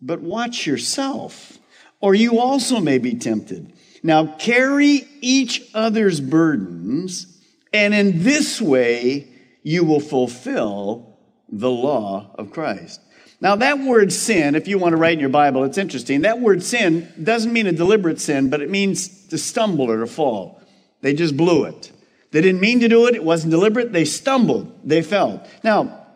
but 0.00 0.22
watch 0.22 0.66
yourself, 0.66 1.58
or 2.00 2.14
you 2.14 2.38
also 2.40 2.80
may 2.80 2.96
be 2.96 3.14
tempted. 3.14 3.74
Now 4.02 4.36
carry 4.38 5.06
each 5.20 5.68
other's 5.74 6.18
burdens, 6.18 7.38
and 7.74 7.92
in 7.92 8.22
this 8.22 8.58
way 8.58 9.28
you 9.62 9.84
will 9.84 10.00
fulfill 10.00 11.18
the 11.50 11.70
law 11.70 12.34
of 12.38 12.52
Christ. 12.52 13.02
Now, 13.40 13.54
that 13.56 13.78
word 13.78 14.12
sin, 14.12 14.56
if 14.56 14.66
you 14.66 14.78
want 14.78 14.94
to 14.94 14.96
write 14.96 15.12
in 15.12 15.20
your 15.20 15.28
Bible, 15.28 15.62
it's 15.64 15.78
interesting. 15.78 16.22
That 16.22 16.40
word 16.40 16.62
sin 16.62 17.12
doesn't 17.22 17.52
mean 17.52 17.68
a 17.68 17.72
deliberate 17.72 18.20
sin, 18.20 18.50
but 18.50 18.60
it 18.60 18.70
means 18.70 19.28
to 19.28 19.38
stumble 19.38 19.90
or 19.90 20.00
to 20.00 20.06
fall. 20.06 20.60
They 21.02 21.14
just 21.14 21.36
blew 21.36 21.64
it. 21.64 21.92
They 22.32 22.40
didn't 22.40 22.60
mean 22.60 22.80
to 22.80 22.88
do 22.88 23.06
it. 23.06 23.14
It 23.14 23.22
wasn't 23.22 23.52
deliberate. 23.52 23.92
They 23.92 24.04
stumbled. 24.04 24.72
They 24.84 25.02
fell. 25.02 25.46
Now, 25.62 26.06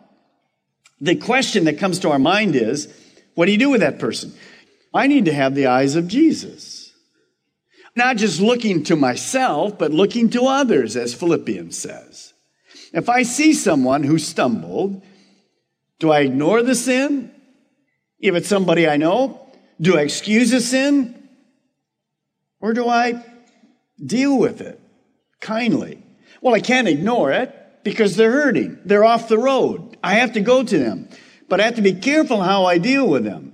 the 0.99 1.15
question 1.15 1.63
that 1.65 1.79
comes 1.79 1.99
to 1.99 2.11
our 2.11 2.19
mind 2.19 2.55
is, 2.55 2.93
what 3.35 3.45
do 3.45 3.53
you 3.53 3.57
do 3.57 3.69
with 3.69 3.81
that 3.81 3.99
person? 3.99 4.33
I 4.93 5.07
need 5.07 5.25
to 5.25 5.33
have 5.33 5.55
the 5.55 5.67
eyes 5.67 5.95
of 5.95 6.07
Jesus. 6.07 6.93
Not 7.95 8.17
just 8.17 8.41
looking 8.41 8.83
to 8.85 8.95
myself, 8.95 9.77
but 9.77 9.91
looking 9.91 10.29
to 10.31 10.47
others, 10.47 10.97
as 10.97 11.13
Philippians 11.13 11.77
says. 11.77 12.33
If 12.91 13.09
I 13.09 13.23
see 13.23 13.53
someone 13.53 14.03
who 14.03 14.19
stumbled, 14.19 15.01
do 16.03 16.11
I 16.11 16.19
ignore 16.19 16.61
the 16.61 16.75
sin? 16.75 17.31
If 18.19 18.35
it's 18.35 18.49
somebody 18.49 18.89
I 18.89 18.97
know? 18.97 19.39
Do 19.79 19.97
I 19.97 20.01
excuse 20.01 20.51
the 20.51 20.59
sin? 20.59 21.29
Or 22.59 22.73
do 22.73 22.89
I 22.89 23.23
deal 24.05 24.37
with 24.37 24.59
it 24.59 24.81
kindly? 25.39 26.03
Well, 26.41 26.53
I 26.53 26.59
can't 26.59 26.89
ignore 26.89 27.31
it 27.31 27.55
because 27.85 28.17
they're 28.17 28.33
hurting. 28.33 28.79
They're 28.83 29.05
off 29.05 29.29
the 29.29 29.37
road. 29.37 29.95
I 30.03 30.15
have 30.15 30.33
to 30.33 30.41
go 30.41 30.61
to 30.61 30.77
them. 30.77 31.07
But 31.47 31.61
I 31.61 31.63
have 31.63 31.75
to 31.75 31.81
be 31.81 31.93
careful 31.93 32.41
how 32.41 32.65
I 32.65 32.79
deal 32.79 33.07
with 33.07 33.23
them. 33.23 33.53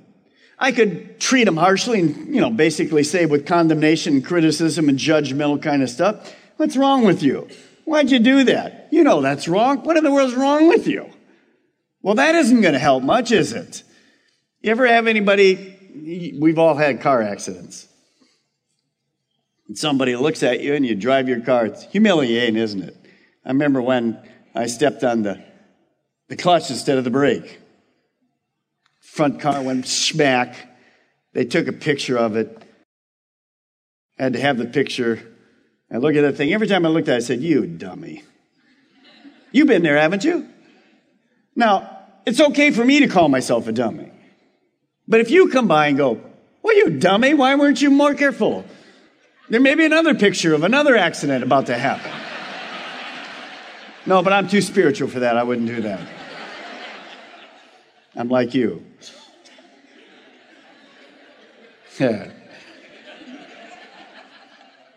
I 0.57 0.71
could 0.71 1.19
treat 1.19 1.43
them 1.43 1.57
harshly 1.57 1.99
and, 1.99 2.33
you 2.33 2.41
know, 2.41 2.49
basically 2.49 3.03
say 3.03 3.27
with 3.27 3.45
condemnation, 3.45 4.23
criticism, 4.23 4.89
and 4.89 4.97
judgmental 4.97 5.61
kind 5.61 5.83
of 5.83 5.89
stuff, 5.91 6.35
what's 6.57 6.75
wrong 6.75 7.05
with 7.05 7.21
you? 7.21 7.47
Why'd 7.85 8.09
you 8.09 8.17
do 8.17 8.43
that? 8.45 8.87
You 8.89 9.03
know 9.03 9.21
that's 9.21 9.47
wrong. 9.47 9.83
What 9.83 9.97
in 9.97 10.03
the 10.03 10.11
world's 10.11 10.33
wrong 10.33 10.67
with 10.67 10.87
you? 10.87 11.11
Well, 12.01 12.15
that 12.15 12.35
isn't 12.35 12.61
going 12.61 12.73
to 12.73 12.79
help 12.79 13.03
much, 13.03 13.31
is 13.31 13.51
it? 13.51 13.83
You 14.61 14.71
ever 14.71 14.87
have 14.87 15.07
anybody, 15.07 16.35
we've 16.39 16.59
all 16.59 16.75
had 16.75 17.01
car 17.01 17.21
accidents. 17.21 17.87
And 19.67 19.77
somebody 19.77 20.15
looks 20.15 20.41
at 20.43 20.61
you 20.61 20.73
and 20.73 20.85
you 20.85 20.95
drive 20.95 21.27
your 21.27 21.41
car. 21.41 21.67
It's 21.67 21.83
humiliating, 21.83 22.55
isn't 22.55 22.81
it? 22.81 22.97
I 23.45 23.49
remember 23.49 23.81
when 23.81 24.17
I 24.55 24.67
stepped 24.67 25.03
on 25.03 25.23
the, 25.23 25.43
the 26.27 26.35
clutch 26.35 26.69
instead 26.69 26.97
of 26.97 27.03
the 27.03 27.09
brake. 27.09 27.59
Front 29.01 29.39
car 29.39 29.61
went 29.61 29.87
smack. 29.87 30.55
They 31.33 31.45
took 31.45 31.67
a 31.67 31.73
picture 31.73 32.17
of 32.17 32.35
it. 32.35 32.63
I 34.17 34.23
had 34.23 34.33
to 34.33 34.41
have 34.41 34.57
the 34.57 34.65
picture. 34.65 35.21
I 35.91 35.97
look 35.97 36.15
at 36.15 36.21
that 36.21 36.37
thing. 36.37 36.53
Every 36.53 36.67
time 36.67 36.85
I 36.85 36.89
looked 36.89 37.07
at 37.07 37.15
it, 37.15 37.17
I 37.17 37.19
said, 37.19 37.41
You 37.41 37.65
dummy. 37.65 38.23
You've 39.51 39.67
been 39.67 39.83
there, 39.83 39.97
haven't 39.97 40.23
you? 40.23 40.47
Now, 41.59 42.05
it's 42.25 42.39
okay 42.39 42.71
for 42.71 42.85
me 42.85 43.01
to 43.01 43.07
call 43.07 43.27
myself 43.27 43.67
a 43.67 43.73
dummy. 43.73 44.09
But 45.09 45.19
if 45.19 45.29
you 45.29 45.49
come 45.49 45.67
by 45.67 45.87
and 45.87 45.97
go, 45.97 46.21
well, 46.63 46.73
you 46.73 46.89
dummy, 46.91 47.33
why 47.33 47.53
weren't 47.55 47.81
you 47.81 47.89
more 47.89 48.13
careful? 48.13 48.63
There 49.49 49.59
may 49.59 49.75
be 49.75 49.83
another 49.83 50.15
picture 50.15 50.53
of 50.53 50.63
another 50.63 50.95
accident 50.95 51.43
about 51.43 51.65
to 51.65 51.77
happen. 51.77 52.11
No, 54.05 54.23
but 54.23 54.31
I'm 54.31 54.47
too 54.47 54.61
spiritual 54.61 55.09
for 55.09 55.19
that. 55.19 55.35
I 55.35 55.43
wouldn't 55.43 55.67
do 55.67 55.81
that. 55.81 55.99
I'm 58.15 58.29
like 58.29 58.53
you. 58.53 58.85
Yeah. 61.99 62.31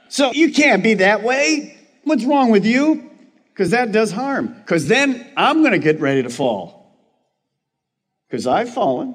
So 0.08 0.30
you 0.32 0.52
can't 0.52 0.82
be 0.82 0.92
that 0.92 1.22
way. 1.22 1.78
What's 2.04 2.24
wrong 2.24 2.50
with 2.50 2.66
you? 2.66 3.11
Because 3.52 3.70
that 3.70 3.92
does 3.92 4.10
harm. 4.12 4.48
Because 4.48 4.88
then 4.88 5.26
I'm 5.36 5.60
going 5.60 5.72
to 5.72 5.78
get 5.78 6.00
ready 6.00 6.22
to 6.22 6.30
fall. 6.30 6.96
Because 8.28 8.46
I've 8.46 8.72
fallen. 8.72 9.14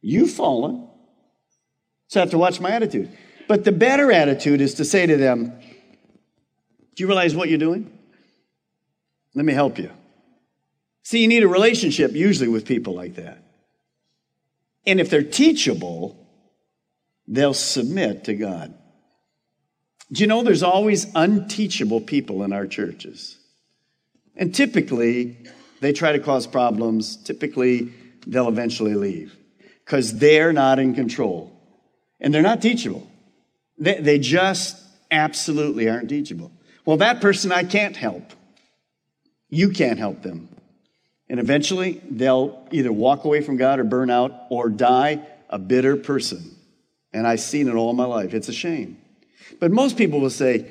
You've 0.00 0.30
fallen. 0.30 0.88
So 2.08 2.20
I 2.20 2.22
have 2.22 2.30
to 2.30 2.38
watch 2.38 2.60
my 2.60 2.70
attitude. 2.70 3.10
But 3.46 3.64
the 3.64 3.72
better 3.72 4.10
attitude 4.10 4.60
is 4.60 4.74
to 4.74 4.84
say 4.84 5.06
to 5.06 5.16
them, 5.16 5.52
Do 6.94 7.02
you 7.02 7.06
realize 7.06 7.34
what 7.34 7.48
you're 7.48 7.58
doing? 7.58 7.92
Let 9.34 9.44
me 9.44 9.52
help 9.52 9.78
you. 9.78 9.90
See, 11.02 11.20
you 11.20 11.28
need 11.28 11.42
a 11.42 11.48
relationship 11.48 12.12
usually 12.12 12.48
with 12.48 12.64
people 12.64 12.94
like 12.94 13.16
that. 13.16 13.42
And 14.86 14.98
if 14.98 15.10
they're 15.10 15.22
teachable, 15.22 16.16
they'll 17.28 17.54
submit 17.54 18.24
to 18.24 18.34
God. 18.34 18.74
Do 20.12 20.22
you 20.22 20.26
know 20.26 20.42
there's 20.42 20.62
always 20.62 21.06
unteachable 21.14 22.00
people 22.00 22.42
in 22.42 22.52
our 22.52 22.66
churches? 22.66 23.36
And 24.36 24.54
typically, 24.54 25.36
they 25.80 25.92
try 25.92 26.12
to 26.12 26.18
cause 26.18 26.46
problems. 26.46 27.16
Typically, 27.16 27.92
they'll 28.26 28.48
eventually 28.48 28.94
leave 28.94 29.36
because 29.84 30.18
they're 30.18 30.52
not 30.52 30.78
in 30.78 30.94
control 30.94 31.52
and 32.20 32.34
they're 32.34 32.42
not 32.42 32.60
teachable. 32.60 33.06
They, 33.78 34.00
they 34.00 34.18
just 34.18 34.76
absolutely 35.10 35.88
aren't 35.88 36.08
teachable. 36.08 36.52
Well, 36.84 36.98
that 36.98 37.20
person 37.20 37.52
I 37.52 37.64
can't 37.64 37.96
help. 37.96 38.32
You 39.48 39.70
can't 39.70 39.98
help 39.98 40.22
them. 40.22 40.48
And 41.28 41.38
eventually, 41.38 42.00
they'll 42.10 42.66
either 42.72 42.92
walk 42.92 43.24
away 43.24 43.40
from 43.40 43.56
God 43.56 43.78
or 43.78 43.84
burn 43.84 44.10
out 44.10 44.32
or 44.50 44.68
die 44.68 45.24
a 45.48 45.58
bitter 45.58 45.96
person. 45.96 46.56
And 47.12 47.26
I've 47.26 47.40
seen 47.40 47.68
it 47.68 47.74
all 47.74 47.92
my 47.92 48.04
life. 48.04 48.34
It's 48.34 48.48
a 48.48 48.52
shame. 48.52 48.99
But 49.58 49.70
most 49.70 49.96
people 49.96 50.20
will 50.20 50.30
say, 50.30 50.66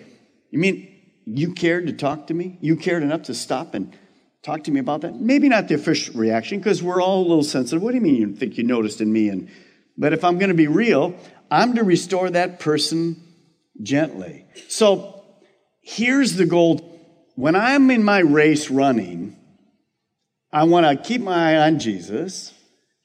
You 0.52 0.60
mean 0.60 0.88
you 1.26 1.54
cared 1.54 1.88
to 1.88 1.94
talk 1.94 2.28
to 2.28 2.34
me? 2.34 2.58
You 2.62 2.76
cared 2.76 3.04
enough 3.04 3.24
to 3.24 3.34
stop 3.34 3.74
and 3.74 3.96
talk 4.42 4.64
to 4.66 4.72
me 4.72 4.80
about 4.80 5.02
that? 5.02 5.16
Maybe 5.16 5.50
not 5.50 5.68
the 5.68 5.76
official 5.76 6.16
reaction, 6.16 6.60
because 6.60 6.82
we're 6.82 7.02
all 7.02 7.22
a 7.22 7.28
little 7.28 7.44
sensitive. 7.44 7.82
What 7.82 7.92
do 7.92 7.96
you 7.96 8.02
mean 8.02 8.16
you 8.16 8.36
think 8.36 8.58
you 8.58 8.64
noticed 8.64 9.02
in 9.02 9.12
me? 9.12 9.30
And 9.30 9.50
but 9.98 10.14
if 10.14 10.24
I'm 10.24 10.38
going 10.38 10.50
to 10.50 10.56
be 10.56 10.68
real, 10.68 11.16
I'm 11.52 11.76
to 11.76 11.84
restore 11.84 12.30
that 12.30 12.60
person 12.60 13.22
gently. 13.82 14.46
So 14.68 15.24
here's 15.82 16.36
the 16.36 16.46
goal. 16.46 16.86
When 17.36 17.56
I'm 17.56 17.92
in 17.92 18.04
my 18.04 18.20
race 18.20 18.70
running, 18.70 19.38
I 20.52 20.64
want 20.64 20.86
to 20.86 21.08
keep 21.08 21.22
my 21.22 21.54
eye 21.54 21.68
on 21.68 21.80
Jesus. 21.80 22.54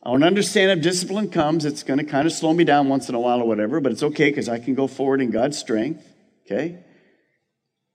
I 0.05 0.17
to 0.17 0.27
understand 0.27 0.71
if 0.71 0.83
discipline 0.83 1.31
comes, 1.31 1.65
it's 1.65 1.83
going 1.83 1.99
to 1.99 2.05
kind 2.05 2.27
of 2.27 2.33
slow 2.33 2.53
me 2.53 2.65
down 2.65 2.89
once 2.89 3.09
in 3.09 3.15
a 3.15 3.21
while 3.21 3.41
or 3.41 3.49
whatever, 3.49 3.81
but 3.81 3.91
it's 3.91 4.03
okay 4.03 4.29
because 4.29 4.49
I 4.49 4.59
can 4.59 4.75
go 4.75 4.87
forward 4.87 5.23
in 5.23 5.31
God's 5.31 5.57
strength. 5.57 6.07
Okay? 6.45 6.85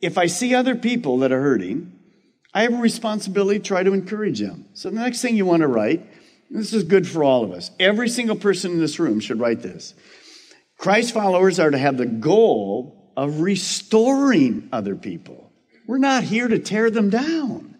If 0.02 0.18
I 0.18 0.26
see 0.26 0.56
other 0.56 0.76
people 0.76 1.20
that 1.20 1.32
are 1.32 1.42
hurting, 1.42 2.00
I 2.54 2.64
have 2.64 2.74
a 2.74 2.78
responsibility 2.78 3.60
to 3.60 3.66
try 3.66 3.84
to 3.84 3.94
encourage 3.94 4.40
them. 4.40 4.66
So 4.74 4.90
the 4.90 4.96
next 4.96 5.22
thing 5.22 5.36
you 5.36 5.46
want 5.46 5.62
to 5.62 5.68
write, 5.68 6.04
this 6.50 6.74
is 6.74 6.84
good 6.84 7.08
for 7.08 7.24
all 7.24 7.44
of 7.44 7.52
us. 7.52 7.70
Every 7.80 8.10
single 8.10 8.36
person 8.36 8.72
in 8.72 8.80
this 8.80 8.98
room 8.98 9.20
should 9.20 9.40
write 9.40 9.62
this. 9.62 9.94
Christ 10.80 11.14
followers 11.14 11.60
are 11.60 11.70
to 11.70 11.78
have 11.78 11.98
the 11.98 12.08
goal 12.08 13.12
of 13.16 13.42
restoring 13.42 14.70
other 14.72 14.96
people. 14.96 15.52
We're 15.86 16.00
not 16.00 16.24
here 16.24 16.48
to 16.48 16.58
tear 16.58 16.90
them 16.90 17.10
down. 17.10 17.78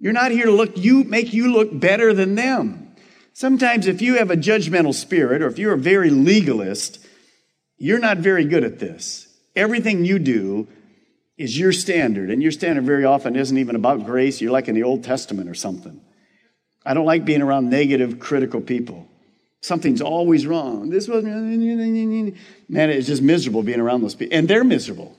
You're 0.00 0.12
not 0.12 0.32
here 0.32 0.46
to 0.46 0.52
look 0.52 0.76
you 0.76 1.04
make 1.04 1.32
you 1.32 1.52
look 1.52 1.78
better 1.78 2.12
than 2.12 2.34
them. 2.34 2.83
Sometimes, 3.34 3.88
if 3.88 4.00
you 4.00 4.16
have 4.16 4.30
a 4.30 4.36
judgmental 4.36 4.94
spirit 4.94 5.42
or 5.42 5.48
if 5.48 5.58
you're 5.58 5.74
a 5.74 5.78
very 5.78 6.08
legalist, 6.08 7.04
you're 7.76 7.98
not 7.98 8.18
very 8.18 8.44
good 8.44 8.62
at 8.62 8.78
this. 8.78 9.26
Everything 9.56 10.04
you 10.04 10.20
do 10.20 10.68
is 11.36 11.58
your 11.58 11.72
standard, 11.72 12.30
and 12.30 12.40
your 12.40 12.52
standard 12.52 12.84
very 12.84 13.04
often 13.04 13.34
isn't 13.34 13.58
even 13.58 13.74
about 13.74 14.06
grace. 14.06 14.40
You're 14.40 14.52
like 14.52 14.68
in 14.68 14.76
the 14.76 14.84
Old 14.84 15.02
Testament 15.02 15.50
or 15.50 15.54
something. 15.54 16.00
I 16.86 16.94
don't 16.94 17.06
like 17.06 17.24
being 17.24 17.42
around 17.42 17.70
negative, 17.70 18.20
critical 18.20 18.60
people. 18.60 19.08
Something's 19.60 20.00
always 20.00 20.46
wrong. 20.46 20.90
This 20.90 21.08
was 21.08 21.24
man, 21.24 22.36
it's 22.68 23.06
just 23.08 23.22
miserable 23.22 23.64
being 23.64 23.80
around 23.80 24.02
those 24.02 24.14
people, 24.14 24.36
and 24.36 24.46
they're 24.46 24.62
miserable. 24.62 25.16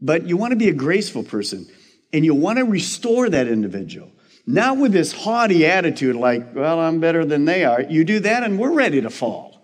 But 0.00 0.26
you 0.26 0.36
want 0.36 0.50
to 0.50 0.56
be 0.56 0.68
a 0.68 0.74
graceful 0.74 1.22
person, 1.22 1.68
and 2.12 2.24
you 2.24 2.34
want 2.34 2.58
to 2.58 2.64
restore 2.64 3.28
that 3.28 3.46
individual. 3.46 4.10
Not 4.50 4.78
with 4.78 4.92
this 4.92 5.12
haughty 5.12 5.66
attitude 5.66 6.16
like, 6.16 6.54
well, 6.54 6.80
I'm 6.80 7.00
better 7.00 7.26
than 7.26 7.44
they 7.44 7.66
are. 7.66 7.82
You 7.82 8.02
do 8.02 8.20
that 8.20 8.42
and 8.42 8.58
we're 8.58 8.72
ready 8.72 9.02
to 9.02 9.10
fall. 9.10 9.60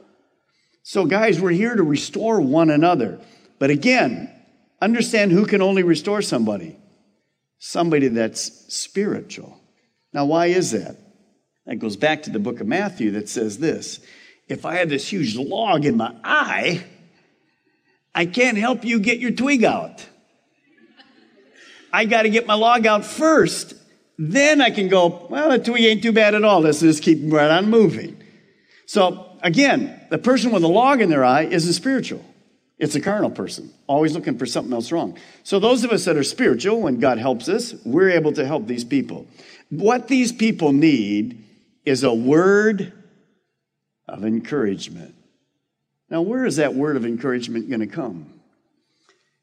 So, 0.83 1.07
guys, 1.07 1.41
we're 1.41 1.53
here 1.53 1.75
to 1.75 1.83
restore 1.83 2.39
one 2.43 2.69
another. 2.69 3.19
But 3.59 3.71
again, 3.71 4.31
understand 4.83 5.33
who 5.33 5.47
can 5.47 5.63
only 5.63 5.83
restore 5.83 6.21
somebody? 6.21 6.77
Somebody 7.59 8.09
that's 8.09 8.75
spiritual. 8.75 9.59
Now, 10.13 10.27
why 10.27 10.49
is 10.49 10.73
that? 10.73 10.99
That 11.65 11.77
goes 11.77 11.97
back 11.97 12.25
to 12.25 12.31
the 12.31 12.39
book 12.39 12.61
of 12.61 12.67
Matthew 12.67 13.13
that 13.13 13.31
says 13.31 13.57
this 13.57 14.01
If 14.49 14.67
I 14.67 14.75
have 14.75 14.91
this 14.91 15.09
huge 15.09 15.35
log 15.35 15.87
in 15.87 15.97
my 15.97 16.15
eye, 16.23 16.85
I 18.15 18.27
can't 18.27 18.59
help 18.59 18.85
you 18.85 19.01
get 19.01 19.19
your 19.19 19.31
twig 19.31 19.65
out. 19.65 20.05
I 21.91 22.05
got 22.05 22.25
to 22.25 22.29
get 22.29 22.47
my 22.47 22.53
log 22.53 22.85
out 22.85 23.07
first 23.07 23.77
then 24.19 24.61
I 24.61 24.71
can 24.71 24.89
go, 24.89 25.27
well, 25.29 25.51
the 25.51 25.59
twig 25.59 25.83
ain't 25.83 26.03
too 26.03 26.13
bad 26.13 26.35
at 26.35 26.45
all. 26.45 26.61
Let's 26.61 26.81
just 26.81 27.03
keep 27.03 27.21
right 27.33 27.51
on 27.51 27.69
moving. 27.69 28.23
So 28.87 29.39
again, 29.43 30.01
the 30.11 30.19
person 30.19 30.53
with 30.53 30.63
a 30.63 30.69
log 30.69 31.01
in 31.01 31.11
their 31.11 31.25
eye 31.25 31.43
isn't 31.43 31.73
spiritual. 31.73 32.25
It's 32.79 32.95
a 32.97 33.01
carnal 33.01 33.31
person, 33.31 33.73
always 33.87 34.15
looking 34.15 34.37
for 34.37 34.47
something 34.47 34.73
else 34.73 34.91
wrong. 34.91 35.17
So 35.45 35.61
those 35.61 35.85
of 35.85 35.91
us 35.91 36.05
that 36.07 36.17
are 36.17 36.25
spiritual, 36.25 36.81
when 36.81 36.99
God 36.99 37.19
helps 37.19 37.49
us, 37.49 37.75
we're 37.85 38.11
able 38.11 38.33
to 38.33 38.45
help 38.45 38.67
these 38.67 38.85
people. 38.85 39.27
What 39.71 40.09
these 40.09 40.33
people 40.33 40.73
need 40.73 41.45
is 41.85 42.03
a 42.03 42.13
word 42.13 42.93
of 44.09 44.25
encouragement. 44.25 45.15
Now, 46.11 46.23
where 46.23 46.45
is 46.45 46.57
that 46.57 46.75
word 46.75 46.97
of 46.97 47.07
encouragement 47.07 47.69
going 47.69 47.81
to 47.81 47.87
come? 47.87 48.33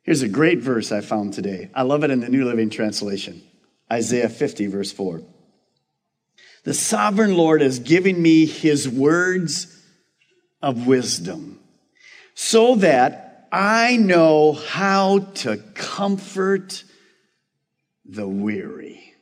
Here's 0.03 0.21
a 0.21 0.29
great 0.29 0.59
verse 0.59 0.91
I 0.91 1.01
found 1.01 1.33
today. 1.33 1.69
I 1.73 1.83
love 1.83 2.03
it 2.03 2.11
in 2.11 2.19
the 2.19 2.29
New 2.29 2.45
Living 2.45 2.69
Translation. 2.69 3.41
Isaiah 3.91 4.29
50, 4.29 4.67
verse 4.67 4.91
4. 4.91 5.21
The 6.63 6.73
sovereign 6.73 7.35
Lord 7.35 7.61
has 7.61 7.79
given 7.79 8.21
me 8.21 8.45
his 8.45 8.87
words 8.87 9.77
of 10.61 10.87
wisdom 10.87 11.59
so 12.33 12.75
that 12.75 13.47
I 13.51 13.97
know 13.97 14.53
how 14.53 15.19
to 15.19 15.57
comfort 15.73 16.83
the 18.05 18.27
weary. 18.27 19.13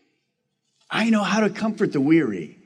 I 0.91 1.09
know 1.09 1.23
how 1.23 1.41
to 1.41 1.49
comfort 1.49 1.93
the 1.93 2.01
weary. 2.01 2.57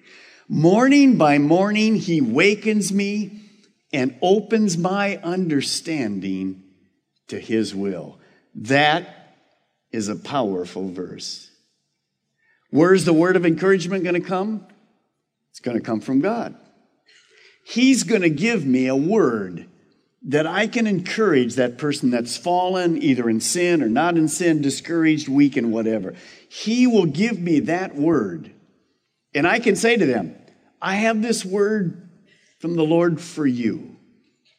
Morning 0.49 1.17
by 1.17 1.37
morning, 1.37 1.95
he 1.95 2.19
wakens 2.19 2.91
me 2.91 3.41
and 3.93 4.17
opens 4.21 4.77
my 4.77 5.17
understanding 5.17 6.63
to 7.27 7.39
his 7.39 7.73
will. 7.73 8.19
That 8.55 9.35
is 9.91 10.09
a 10.09 10.15
powerful 10.15 10.89
verse. 10.89 11.49
Where's 12.73 13.05
the 13.05 13.13
word 13.13 13.35
of 13.35 13.45
encouragement 13.45 14.03
going 14.03 14.19
to 14.19 14.27
come? 14.27 14.65
It's 15.51 15.59
going 15.59 15.77
to 15.77 15.83
come 15.83 16.01
from 16.01 16.21
God. 16.21 16.55
He's 17.63 18.01
going 18.01 18.23
to 18.23 18.31
give 18.31 18.65
me 18.65 18.87
a 18.87 18.95
word 18.95 19.67
that 20.23 20.47
I 20.47 20.65
can 20.65 20.87
encourage 20.87 21.53
that 21.53 21.77
person 21.77 22.09
that's 22.09 22.35
fallen, 22.35 22.99
either 22.99 23.29
in 23.29 23.41
sin 23.41 23.83
or 23.83 23.89
not 23.89 24.17
in 24.17 24.27
sin, 24.27 24.63
discouraged, 24.63 25.27
weak, 25.27 25.55
and 25.55 25.71
whatever. 25.71 26.15
He 26.49 26.87
will 26.87 27.05
give 27.05 27.37
me 27.39 27.59
that 27.59 27.93
word. 27.93 28.51
And 29.35 29.45
I 29.45 29.59
can 29.59 29.75
say 29.75 29.95
to 29.95 30.05
them, 30.07 30.35
I 30.81 30.95
have 30.95 31.21
this 31.21 31.45
word 31.45 32.09
from 32.57 32.75
the 32.75 32.81
Lord 32.81 33.21
for 33.21 33.45
you. 33.45 33.97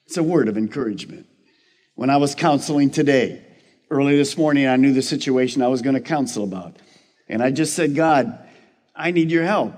It's 0.07 0.19
a 0.19 0.23
word 0.23 0.47
of 0.47 0.57
encouragement. 0.57 1.27
When 1.97 2.11
I 2.11 2.19
was 2.19 2.37
counseling 2.37 2.91
today, 2.91 3.45
early 3.91 4.17
this 4.17 4.39
morning, 4.39 4.69
I 4.69 4.77
knew 4.77 4.93
the 4.93 5.03
situation 5.03 5.63
I 5.63 5.69
was 5.69 5.83
going 5.83 5.95
to 5.95 6.01
counsel 6.01 6.45
about. 6.45 6.77
And 7.35 7.43
I 7.43 7.51
just 7.51 7.75
said, 7.75 7.97
God, 7.97 8.39
I 8.95 9.11
need 9.11 9.33
your 9.33 9.43
help. 9.43 9.75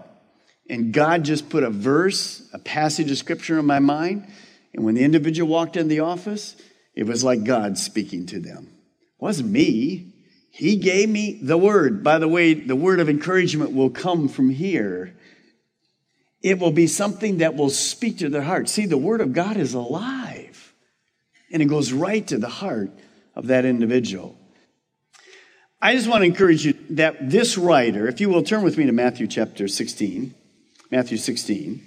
And 0.69 0.93
God 0.93 1.25
just 1.25 1.49
put 1.49 1.63
a 1.63 1.71
verse, 1.71 2.47
a 2.53 2.59
passage 2.59 3.11
of 3.11 3.17
scripture 3.17 3.59
in 3.59 3.65
my 3.65 3.79
mind. 3.79 4.31
And 4.75 4.85
when 4.85 4.95
the 4.95 5.03
individual 5.03 5.49
walked 5.49 5.79
in 5.79 5.89
the 5.89 6.01
office, 6.01 6.55
it 6.95 7.05
was 7.05 7.25
like 7.25 7.45
God 7.45 7.79
speaking 7.79 8.27
to 8.27 8.41
them. 8.41 8.69
It 9.01 9.23
wasn't 9.25 9.49
me. 9.49 10.13
He 10.51 10.77
gave 10.77 11.09
me 11.09 11.39
the 11.41 11.57
word. 11.57 12.05
By 12.05 12.19
the 12.19 12.29
way, 12.29 12.53
the 12.53 12.77
word 12.77 13.01
of 13.01 13.09
encouragement 13.09 13.73
will 13.73 13.89
come 13.89 14.29
from 14.29 14.51
here. 14.51 15.17
It 16.43 16.59
will 16.59 16.73
be 16.73 16.87
something 16.87 17.39
that 17.39 17.55
will 17.55 17.71
speak 17.71 18.19
to 18.19 18.29
their 18.29 18.43
heart. 18.43 18.69
See, 18.69 18.85
the 18.85 18.99
word 18.99 19.23
of 19.23 19.33
God 19.33 19.57
is 19.57 19.73
alive. 19.73 20.75
And 21.51 21.63
it 21.63 21.71
goes 21.71 21.91
right 21.91 22.27
to 22.27 22.37
the 22.37 22.51
heart 22.51 22.91
of 23.35 23.47
that 23.47 23.65
individual. 23.65 24.37
I 25.81 25.95
just 25.95 26.09
want 26.09 26.23
to 26.23 26.27
encourage 26.27 26.65
you 26.65 26.75
that 26.91 27.31
this 27.31 27.59
writer, 27.59 28.09
if 28.09 28.21
you 28.21 28.31
will 28.31 28.43
turn 28.43 28.63
with 28.63 28.79
me 28.79 28.87
to 28.87 28.93
Matthew 28.93 29.27
chapter 29.27 29.69
16, 29.69 30.35
Matthew 30.91 31.19
16, 31.19 31.83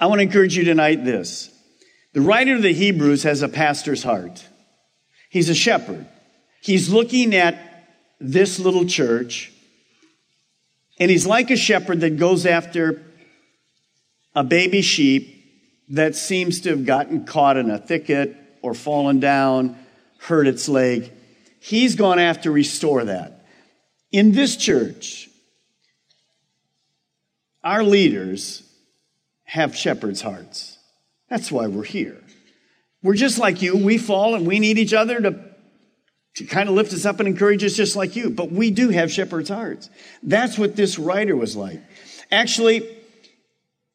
I 0.00 0.06
want 0.06 0.20
to 0.20 0.22
encourage 0.22 0.56
you 0.56 0.64
tonight 0.64 1.04
this. 1.04 1.50
The 2.14 2.22
writer 2.22 2.54
of 2.54 2.62
the 2.62 2.72
Hebrews 2.72 3.24
has 3.24 3.42
a 3.42 3.48
pastor's 3.48 4.02
heart. 4.02 4.46
He's 5.28 5.50
a 5.50 5.54
shepherd. 5.54 6.06
He's 6.62 6.88
looking 6.88 7.34
at 7.34 7.58
this 8.18 8.58
little 8.58 8.86
church, 8.86 9.52
and 10.98 11.10
he's 11.10 11.26
like 11.26 11.50
a 11.50 11.56
shepherd 11.56 12.00
that 12.00 12.16
goes 12.16 12.46
after 12.46 13.02
a 14.34 14.42
baby 14.42 14.80
sheep 14.80 15.34
that 15.90 16.16
seems 16.16 16.62
to 16.62 16.70
have 16.70 16.86
gotten 16.86 17.26
caught 17.26 17.58
in 17.58 17.70
a 17.70 17.78
thicket 17.78 18.34
or 18.62 18.72
fallen 18.72 19.20
down, 19.20 19.76
hurt 20.18 20.46
its 20.46 20.68
leg. 20.68 21.12
He's 21.66 21.96
gone 21.96 22.20
after 22.20 22.44
to 22.44 22.50
restore 22.52 23.06
that. 23.06 23.44
In 24.12 24.30
this 24.30 24.56
church, 24.56 25.28
our 27.64 27.82
leaders 27.82 28.62
have 29.42 29.74
shepherd's 29.74 30.20
hearts. 30.20 30.78
That's 31.28 31.50
why 31.50 31.66
we're 31.66 31.82
here. 31.82 32.22
We're 33.02 33.16
just 33.16 33.40
like 33.40 33.62
you. 33.62 33.76
We 33.76 33.98
fall 33.98 34.36
and 34.36 34.46
we 34.46 34.60
need 34.60 34.78
each 34.78 34.94
other 34.94 35.20
to, 35.20 35.44
to 36.36 36.44
kind 36.44 36.68
of 36.68 36.76
lift 36.76 36.92
us 36.92 37.04
up 37.04 37.18
and 37.18 37.26
encourage 37.26 37.64
us 37.64 37.74
just 37.74 37.96
like 37.96 38.14
you. 38.14 38.30
But 38.30 38.52
we 38.52 38.70
do 38.70 38.90
have 38.90 39.10
shepherd's 39.10 39.48
hearts. 39.48 39.90
That's 40.22 40.56
what 40.56 40.76
this 40.76 41.00
writer 41.00 41.34
was 41.34 41.56
like. 41.56 41.80
Actually, 42.30 42.88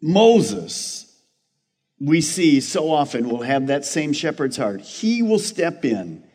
Moses, 0.02 1.10
we 2.02 2.20
see 2.20 2.60
so 2.60 2.92
often, 2.92 3.30
will 3.30 3.44
have 3.44 3.68
that 3.68 3.86
same 3.86 4.12
shepherd's 4.12 4.58
heart. 4.58 4.82
He 4.82 5.22
will 5.22 5.40
step 5.40 5.86
in 5.86 6.26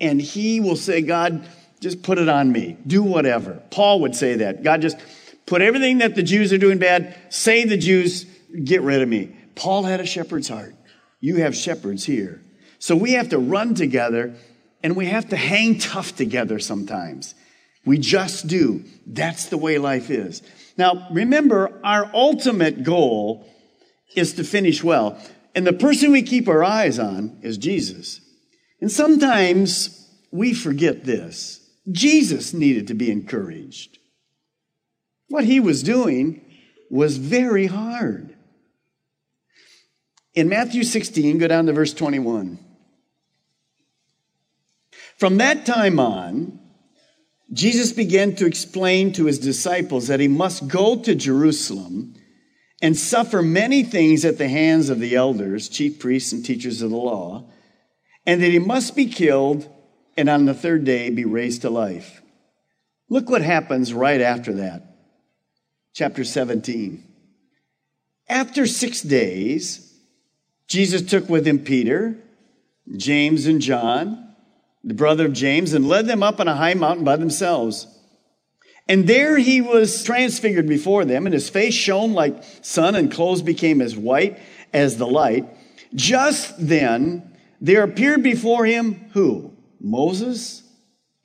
and 0.00 0.20
he 0.20 0.60
will 0.60 0.76
say, 0.76 1.02
God, 1.02 1.46
just 1.80 2.02
put 2.02 2.18
it 2.18 2.28
on 2.28 2.50
me. 2.50 2.76
Do 2.86 3.02
whatever. 3.02 3.62
Paul 3.70 4.00
would 4.00 4.16
say 4.16 4.36
that. 4.36 4.62
God, 4.62 4.80
just 4.80 4.96
put 5.46 5.62
everything 5.62 5.98
that 5.98 6.14
the 6.14 6.22
Jews 6.22 6.52
are 6.52 6.58
doing 6.58 6.78
bad, 6.78 7.16
say 7.28 7.64
the 7.64 7.76
Jews, 7.76 8.24
get 8.64 8.82
rid 8.82 9.02
of 9.02 9.08
me. 9.08 9.36
Paul 9.54 9.84
had 9.84 10.00
a 10.00 10.06
shepherd's 10.06 10.48
heart. 10.48 10.74
You 11.20 11.36
have 11.36 11.54
shepherds 11.54 12.04
here. 12.04 12.42
So 12.78 12.96
we 12.96 13.12
have 13.12 13.30
to 13.30 13.38
run 13.38 13.74
together 13.74 14.34
and 14.82 14.96
we 14.96 15.06
have 15.06 15.28
to 15.30 15.36
hang 15.36 15.78
tough 15.78 16.14
together 16.16 16.58
sometimes. 16.58 17.34
We 17.86 17.98
just 17.98 18.46
do. 18.46 18.84
That's 19.06 19.46
the 19.46 19.58
way 19.58 19.78
life 19.78 20.10
is. 20.10 20.42
Now, 20.76 21.06
remember, 21.10 21.80
our 21.84 22.10
ultimate 22.14 22.82
goal 22.82 23.46
is 24.14 24.34
to 24.34 24.44
finish 24.44 24.82
well. 24.82 25.18
And 25.54 25.66
the 25.66 25.72
person 25.72 26.12
we 26.12 26.22
keep 26.22 26.48
our 26.48 26.64
eyes 26.64 26.98
on 26.98 27.38
is 27.42 27.58
Jesus. 27.58 28.20
And 28.80 28.90
sometimes 28.90 30.10
we 30.30 30.52
forget 30.52 31.04
this. 31.04 31.60
Jesus 31.90 32.52
needed 32.52 32.88
to 32.88 32.94
be 32.94 33.10
encouraged. 33.10 33.98
What 35.28 35.44
he 35.44 35.60
was 35.60 35.82
doing 35.82 36.44
was 36.90 37.16
very 37.16 37.66
hard. 37.66 38.34
In 40.34 40.48
Matthew 40.48 40.82
16, 40.82 41.38
go 41.38 41.48
down 41.48 41.66
to 41.66 41.72
verse 41.72 41.94
21. 41.94 42.58
From 45.18 45.36
that 45.38 45.64
time 45.64 46.00
on, 46.00 46.58
Jesus 47.52 47.92
began 47.92 48.34
to 48.36 48.46
explain 48.46 49.12
to 49.12 49.26
his 49.26 49.38
disciples 49.38 50.08
that 50.08 50.20
he 50.20 50.28
must 50.28 50.66
go 50.66 51.00
to 51.02 51.14
Jerusalem 51.14 52.14
and 52.82 52.96
suffer 52.96 53.42
many 53.42 53.84
things 53.84 54.24
at 54.24 54.38
the 54.38 54.48
hands 54.48 54.90
of 54.90 54.98
the 54.98 55.14
elders, 55.14 55.68
chief 55.68 56.00
priests, 56.00 56.32
and 56.32 56.44
teachers 56.44 56.82
of 56.82 56.90
the 56.90 56.96
law, 56.96 57.48
and 58.26 58.42
that 58.42 58.50
he 58.50 58.58
must 58.58 58.96
be 58.96 59.06
killed 59.06 59.68
and 60.16 60.28
on 60.28 60.44
the 60.44 60.54
third 60.54 60.84
day 60.84 61.10
be 61.10 61.24
raised 61.24 61.62
to 61.62 61.70
life. 61.70 62.22
Look 63.08 63.28
what 63.28 63.42
happens 63.42 63.92
right 63.92 64.20
after 64.20 64.54
that. 64.54 64.82
Chapter 65.92 66.24
17. 66.24 67.04
After 68.28 68.66
six 68.66 69.02
days, 69.02 69.92
Jesus 70.66 71.02
took 71.02 71.28
with 71.28 71.46
him 71.46 71.58
Peter, 71.58 72.16
James, 72.96 73.46
and 73.46 73.60
John, 73.60 74.34
the 74.82 74.94
brother 74.94 75.26
of 75.26 75.32
James, 75.32 75.72
and 75.74 75.86
led 75.86 76.06
them 76.06 76.22
up 76.22 76.40
on 76.40 76.48
a 76.48 76.56
high 76.56 76.74
mountain 76.74 77.04
by 77.04 77.16
themselves. 77.16 77.86
And 78.88 79.06
there 79.06 79.38
he 79.38 79.60
was 79.60 80.02
transfigured 80.04 80.66
before 80.66 81.04
them, 81.04 81.26
and 81.26 81.34
his 81.34 81.48
face 81.48 81.74
shone 81.74 82.12
like 82.12 82.42
sun, 82.62 82.94
and 82.94 83.12
clothes 83.12 83.42
became 83.42 83.80
as 83.80 83.96
white 83.96 84.38
as 84.72 84.96
the 84.96 85.06
light. 85.06 85.46
Just 85.94 86.54
then 86.58 87.33
there 87.64 87.82
appeared 87.82 88.22
before 88.22 88.66
him 88.66 89.06
who? 89.14 89.50
Moses 89.80 90.62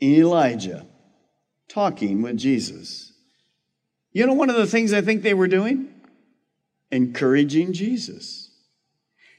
and 0.01 0.15
Elijah 0.15 0.85
talking 1.67 2.21
with 2.21 2.37
Jesus. 2.37 3.11
You 4.13 4.25
know, 4.25 4.33
one 4.33 4.49
of 4.49 4.55
the 4.55 4.65
things 4.65 4.93
I 4.93 5.01
think 5.01 5.21
they 5.21 5.33
were 5.33 5.49
doing? 5.49 5.93
Encouraging 6.91 7.73
Jesus. 7.73 8.51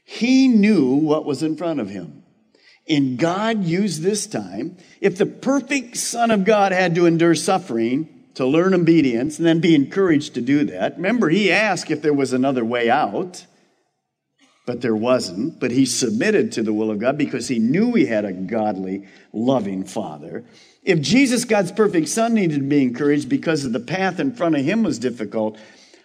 He 0.03 0.47
knew 0.47 0.93
what 0.93 1.25
was 1.25 1.41
in 1.41 1.57
front 1.57 1.79
of 1.79 1.89
him. 1.89 2.23
And 2.87 3.17
God 3.17 3.63
used 3.63 4.03
this 4.03 4.27
time. 4.27 4.77
If 4.99 5.17
the 5.17 5.25
perfect 5.25 5.97
Son 5.97 6.29
of 6.29 6.45
God 6.45 6.71
had 6.71 6.93
to 6.95 7.07
endure 7.07 7.33
suffering 7.33 8.27
to 8.35 8.45
learn 8.45 8.75
obedience 8.75 9.39
and 9.39 9.47
then 9.47 9.59
be 9.59 9.73
encouraged 9.73 10.35
to 10.35 10.41
do 10.41 10.65
that, 10.65 10.97
remember, 10.97 11.29
he 11.29 11.51
asked 11.51 11.89
if 11.89 12.03
there 12.03 12.13
was 12.13 12.31
another 12.31 12.63
way 12.63 12.91
out, 12.91 13.47
but 14.65 14.81
there 14.81 14.95
wasn't. 14.95 15.59
But 15.59 15.71
he 15.71 15.85
submitted 15.85 16.51
to 16.53 16.63
the 16.63 16.73
will 16.73 16.91
of 16.91 16.99
God 16.99 17.17
because 17.17 17.47
he 17.47 17.59
knew 17.59 17.93
he 17.93 18.05
had 18.05 18.25
a 18.25 18.33
godly, 18.33 19.07
loving 19.33 19.83
Father. 19.83 20.43
If 20.83 21.01
Jesus, 21.01 21.45
God's 21.45 21.71
perfect 21.71 22.07
Son, 22.09 22.33
needed 22.33 22.59
to 22.59 22.67
be 22.67 22.81
encouraged 22.81 23.29
because 23.29 23.65
of 23.65 23.73
the 23.73 23.79
path 23.79 24.19
in 24.19 24.33
front 24.33 24.55
of 24.55 24.63
him 24.63 24.83
was 24.83 24.99
difficult, 24.99 25.57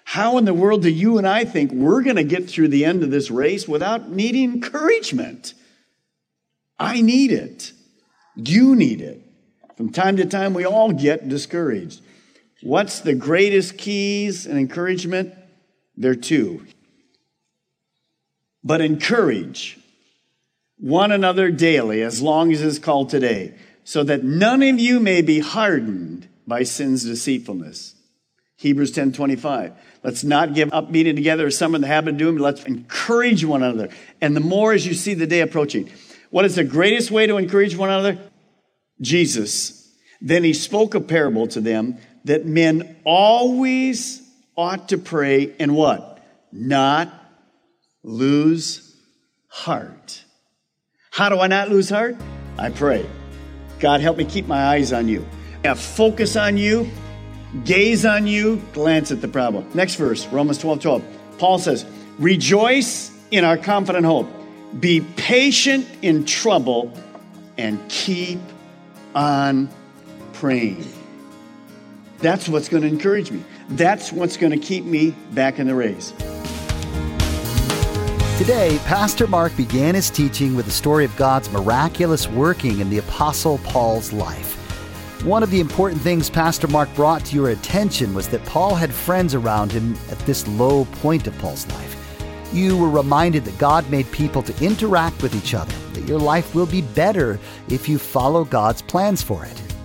how 0.04 0.38
in 0.38 0.44
the 0.44 0.54
world 0.54 0.82
do 0.82 0.90
you 0.90 1.18
and 1.18 1.26
I 1.26 1.44
think 1.44 1.72
we're 1.72 2.02
going 2.02 2.16
to 2.16 2.24
get 2.24 2.48
through 2.48 2.68
the 2.68 2.84
end 2.84 3.02
of 3.02 3.10
this 3.10 3.30
race 3.30 3.66
without 3.66 4.10
needing 4.10 4.52
encouragement? 4.52 5.54
I 6.78 7.00
need 7.00 7.32
it. 7.32 7.72
You 8.36 8.76
need 8.76 9.00
it. 9.00 9.22
From 9.76 9.90
time 9.90 10.16
to 10.18 10.24
time, 10.24 10.54
we 10.54 10.64
all 10.64 10.92
get 10.92 11.28
discouraged. 11.28 12.02
What's 12.62 13.00
the 13.00 13.14
greatest 13.14 13.78
keys 13.78 14.46
and 14.46 14.58
encouragement? 14.58 15.34
There 15.96 16.12
are 16.12 16.14
two. 16.14 16.66
But 18.66 18.80
encourage 18.80 19.78
one 20.76 21.12
another 21.12 21.52
daily, 21.52 22.02
as 22.02 22.20
long 22.20 22.52
as 22.52 22.62
is 22.62 22.80
called 22.80 23.10
today, 23.10 23.54
so 23.84 24.02
that 24.02 24.24
none 24.24 24.60
of 24.60 24.80
you 24.80 24.98
may 24.98 25.22
be 25.22 25.38
hardened 25.38 26.26
by 26.48 26.64
sin's 26.64 27.04
deceitfulness. 27.04 27.94
Hebrews 28.56 28.90
10 28.90 29.12
25. 29.12 29.72
Let's 30.02 30.24
not 30.24 30.54
give 30.54 30.72
up 30.72 30.90
meeting 30.90 31.14
together 31.14 31.46
as 31.46 31.56
some 31.56 31.76
in 31.76 31.80
the 31.80 31.86
habit 31.86 32.14
of 32.14 32.18
doing, 32.18 32.38
but 32.38 32.42
let's 32.42 32.64
encourage 32.64 33.44
one 33.44 33.62
another. 33.62 33.88
And 34.20 34.34
the 34.34 34.40
more 34.40 34.72
as 34.72 34.84
you 34.84 34.94
see 34.94 35.14
the 35.14 35.28
day 35.28 35.42
approaching. 35.42 35.88
What 36.30 36.44
is 36.44 36.56
the 36.56 36.64
greatest 36.64 37.12
way 37.12 37.28
to 37.28 37.36
encourage 37.36 37.76
one 37.76 37.90
another? 37.90 38.18
Jesus. 39.00 39.88
Then 40.20 40.42
he 40.42 40.54
spoke 40.54 40.96
a 40.96 41.00
parable 41.00 41.46
to 41.48 41.60
them 41.60 41.98
that 42.24 42.46
men 42.46 42.96
always 43.04 44.22
ought 44.56 44.88
to 44.88 44.98
pray 44.98 45.54
and 45.60 45.76
what? 45.76 46.20
Not 46.50 47.12
lose 48.06 48.96
heart. 49.48 50.24
How 51.10 51.28
do 51.28 51.40
I 51.40 51.48
not 51.48 51.68
lose 51.68 51.90
heart? 51.90 52.16
I 52.58 52.70
pray. 52.70 53.04
God, 53.80 54.00
help 54.00 54.16
me 54.16 54.24
keep 54.24 54.46
my 54.46 54.64
eyes 54.64 54.92
on 54.92 55.08
you. 55.08 55.26
I 55.64 55.74
focus 55.74 56.36
on 56.36 56.56
you 56.56 56.90
gaze 57.64 58.04
on 58.04 58.26
you, 58.26 58.62
glance 58.72 59.10
at 59.10 59.20
the 59.20 59.28
problem. 59.28 59.68
Next 59.74 59.94
verse, 59.96 60.26
Romans 60.26 60.58
12 60.58 60.80
12. 60.80 61.04
Paul 61.38 61.58
says, 61.58 61.86
Rejoice 62.18 63.10
in 63.30 63.44
our 63.44 63.56
confident 63.56 64.06
hope, 64.06 64.28
be 64.78 65.00
patient 65.16 65.86
in 66.02 66.24
trouble, 66.24 66.92
and 67.58 67.80
keep 67.88 68.40
on 69.14 69.68
praying. 70.34 70.84
That's 72.18 72.48
what's 72.48 72.68
going 72.68 72.82
to 72.82 72.88
encourage 72.88 73.30
me. 73.30 73.44
That's 73.68 74.12
what's 74.12 74.36
going 74.36 74.52
to 74.52 74.58
keep 74.58 74.84
me 74.84 75.10
back 75.32 75.58
in 75.58 75.66
the 75.66 75.74
race. 75.74 76.12
Today, 78.36 78.78
Pastor 78.84 79.26
Mark 79.26 79.56
began 79.56 79.94
his 79.94 80.10
teaching 80.10 80.54
with 80.54 80.66
the 80.66 80.70
story 80.70 81.06
of 81.06 81.16
God's 81.16 81.50
miraculous 81.50 82.28
working 82.28 82.80
in 82.80 82.90
the 82.90 82.98
Apostle 82.98 83.56
Paul's 83.64 84.12
life. 84.12 84.52
One 85.24 85.42
of 85.42 85.50
the 85.50 85.58
important 85.58 86.02
things 86.02 86.28
Pastor 86.28 86.68
Mark 86.68 86.94
brought 86.94 87.24
to 87.24 87.34
your 87.34 87.48
attention 87.48 88.12
was 88.12 88.28
that 88.28 88.44
Paul 88.44 88.74
had 88.74 88.92
friends 88.92 89.34
around 89.34 89.72
him 89.72 89.96
at 90.10 90.18
this 90.20 90.46
low 90.48 90.84
point 91.00 91.26
of 91.26 91.38
Paul's 91.38 91.66
life. 91.68 91.96
You 92.52 92.76
were 92.76 92.90
reminded 92.90 93.46
that 93.46 93.56
God 93.56 93.88
made 93.88 94.12
people 94.12 94.42
to 94.42 94.64
interact 94.64 95.22
with 95.22 95.34
each 95.34 95.54
other, 95.54 95.74
that 95.94 96.06
your 96.06 96.20
life 96.20 96.54
will 96.54 96.66
be 96.66 96.82
better 96.82 97.40
if 97.70 97.88
you 97.88 97.98
follow 97.98 98.44
God's 98.44 98.82
plans 98.82 99.22
for 99.22 99.46
it. 99.46 99.65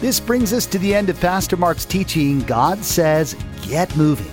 This 0.00 0.20
brings 0.20 0.52
us 0.52 0.66
to 0.66 0.78
the 0.78 0.94
end 0.94 1.08
of 1.08 1.18
Pastor 1.20 1.56
Mark's 1.56 1.86
teaching 1.86 2.40
God 2.40 2.84
Says, 2.84 3.34
Get 3.62 3.96
Moving. 3.96 4.30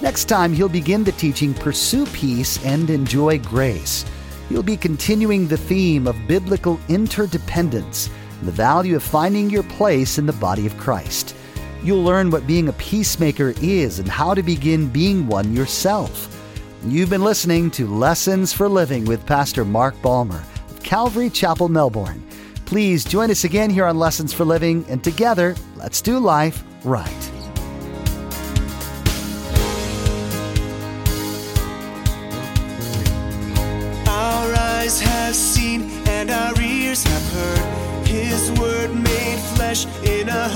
Next 0.00 0.24
time, 0.24 0.54
he'll 0.54 0.70
begin 0.70 1.04
the 1.04 1.12
teaching 1.12 1.52
Pursue 1.52 2.06
Peace 2.06 2.64
and 2.64 2.88
Enjoy 2.88 3.38
Grace. 3.38 4.06
He'll 4.48 4.62
be 4.62 4.76
continuing 4.76 5.46
the 5.46 5.58
theme 5.58 6.06
of 6.06 6.16
biblical 6.26 6.80
interdependence 6.88 8.08
and 8.38 8.48
the 8.48 8.52
value 8.52 8.96
of 8.96 9.02
finding 9.02 9.50
your 9.50 9.64
place 9.64 10.16
in 10.16 10.24
the 10.24 10.32
body 10.32 10.66
of 10.66 10.78
Christ. 10.78 11.36
You'll 11.84 12.02
learn 12.02 12.30
what 12.30 12.46
being 12.46 12.68
a 12.68 12.74
peacemaker 12.74 13.52
is 13.60 13.98
and 13.98 14.08
how 14.08 14.32
to 14.32 14.42
begin 14.42 14.88
being 14.88 15.26
one 15.26 15.54
yourself. 15.54 16.42
You've 16.86 17.10
been 17.10 17.22
listening 17.22 17.70
to 17.72 17.86
Lessons 17.86 18.54
for 18.54 18.66
Living 18.66 19.04
with 19.04 19.26
Pastor 19.26 19.66
Mark 19.66 20.00
Balmer 20.00 20.42
of 20.70 20.82
Calvary 20.82 21.28
Chapel, 21.28 21.68
Melbourne. 21.68 22.24
Please 22.72 23.04
join 23.04 23.30
us 23.30 23.44
again 23.44 23.68
here 23.68 23.84
on 23.84 23.98
Lessons 23.98 24.32
for 24.32 24.46
Living, 24.46 24.82
and 24.88 25.04
together, 25.04 25.54
let's 25.76 26.00
do 26.00 26.18
life 26.18 26.64
right. 26.84 27.30
Our 34.08 34.54
eyes 34.54 34.98
have 35.02 35.34
seen 35.34 35.90
and 36.08 36.30
our 36.30 36.58
ears 36.62 37.04
have 37.04 37.32
heard 37.34 38.06
His 38.06 38.50
word 38.58 38.94
made 38.94 39.38
flesh 39.54 39.84
in 40.02 40.30
a 40.30 40.48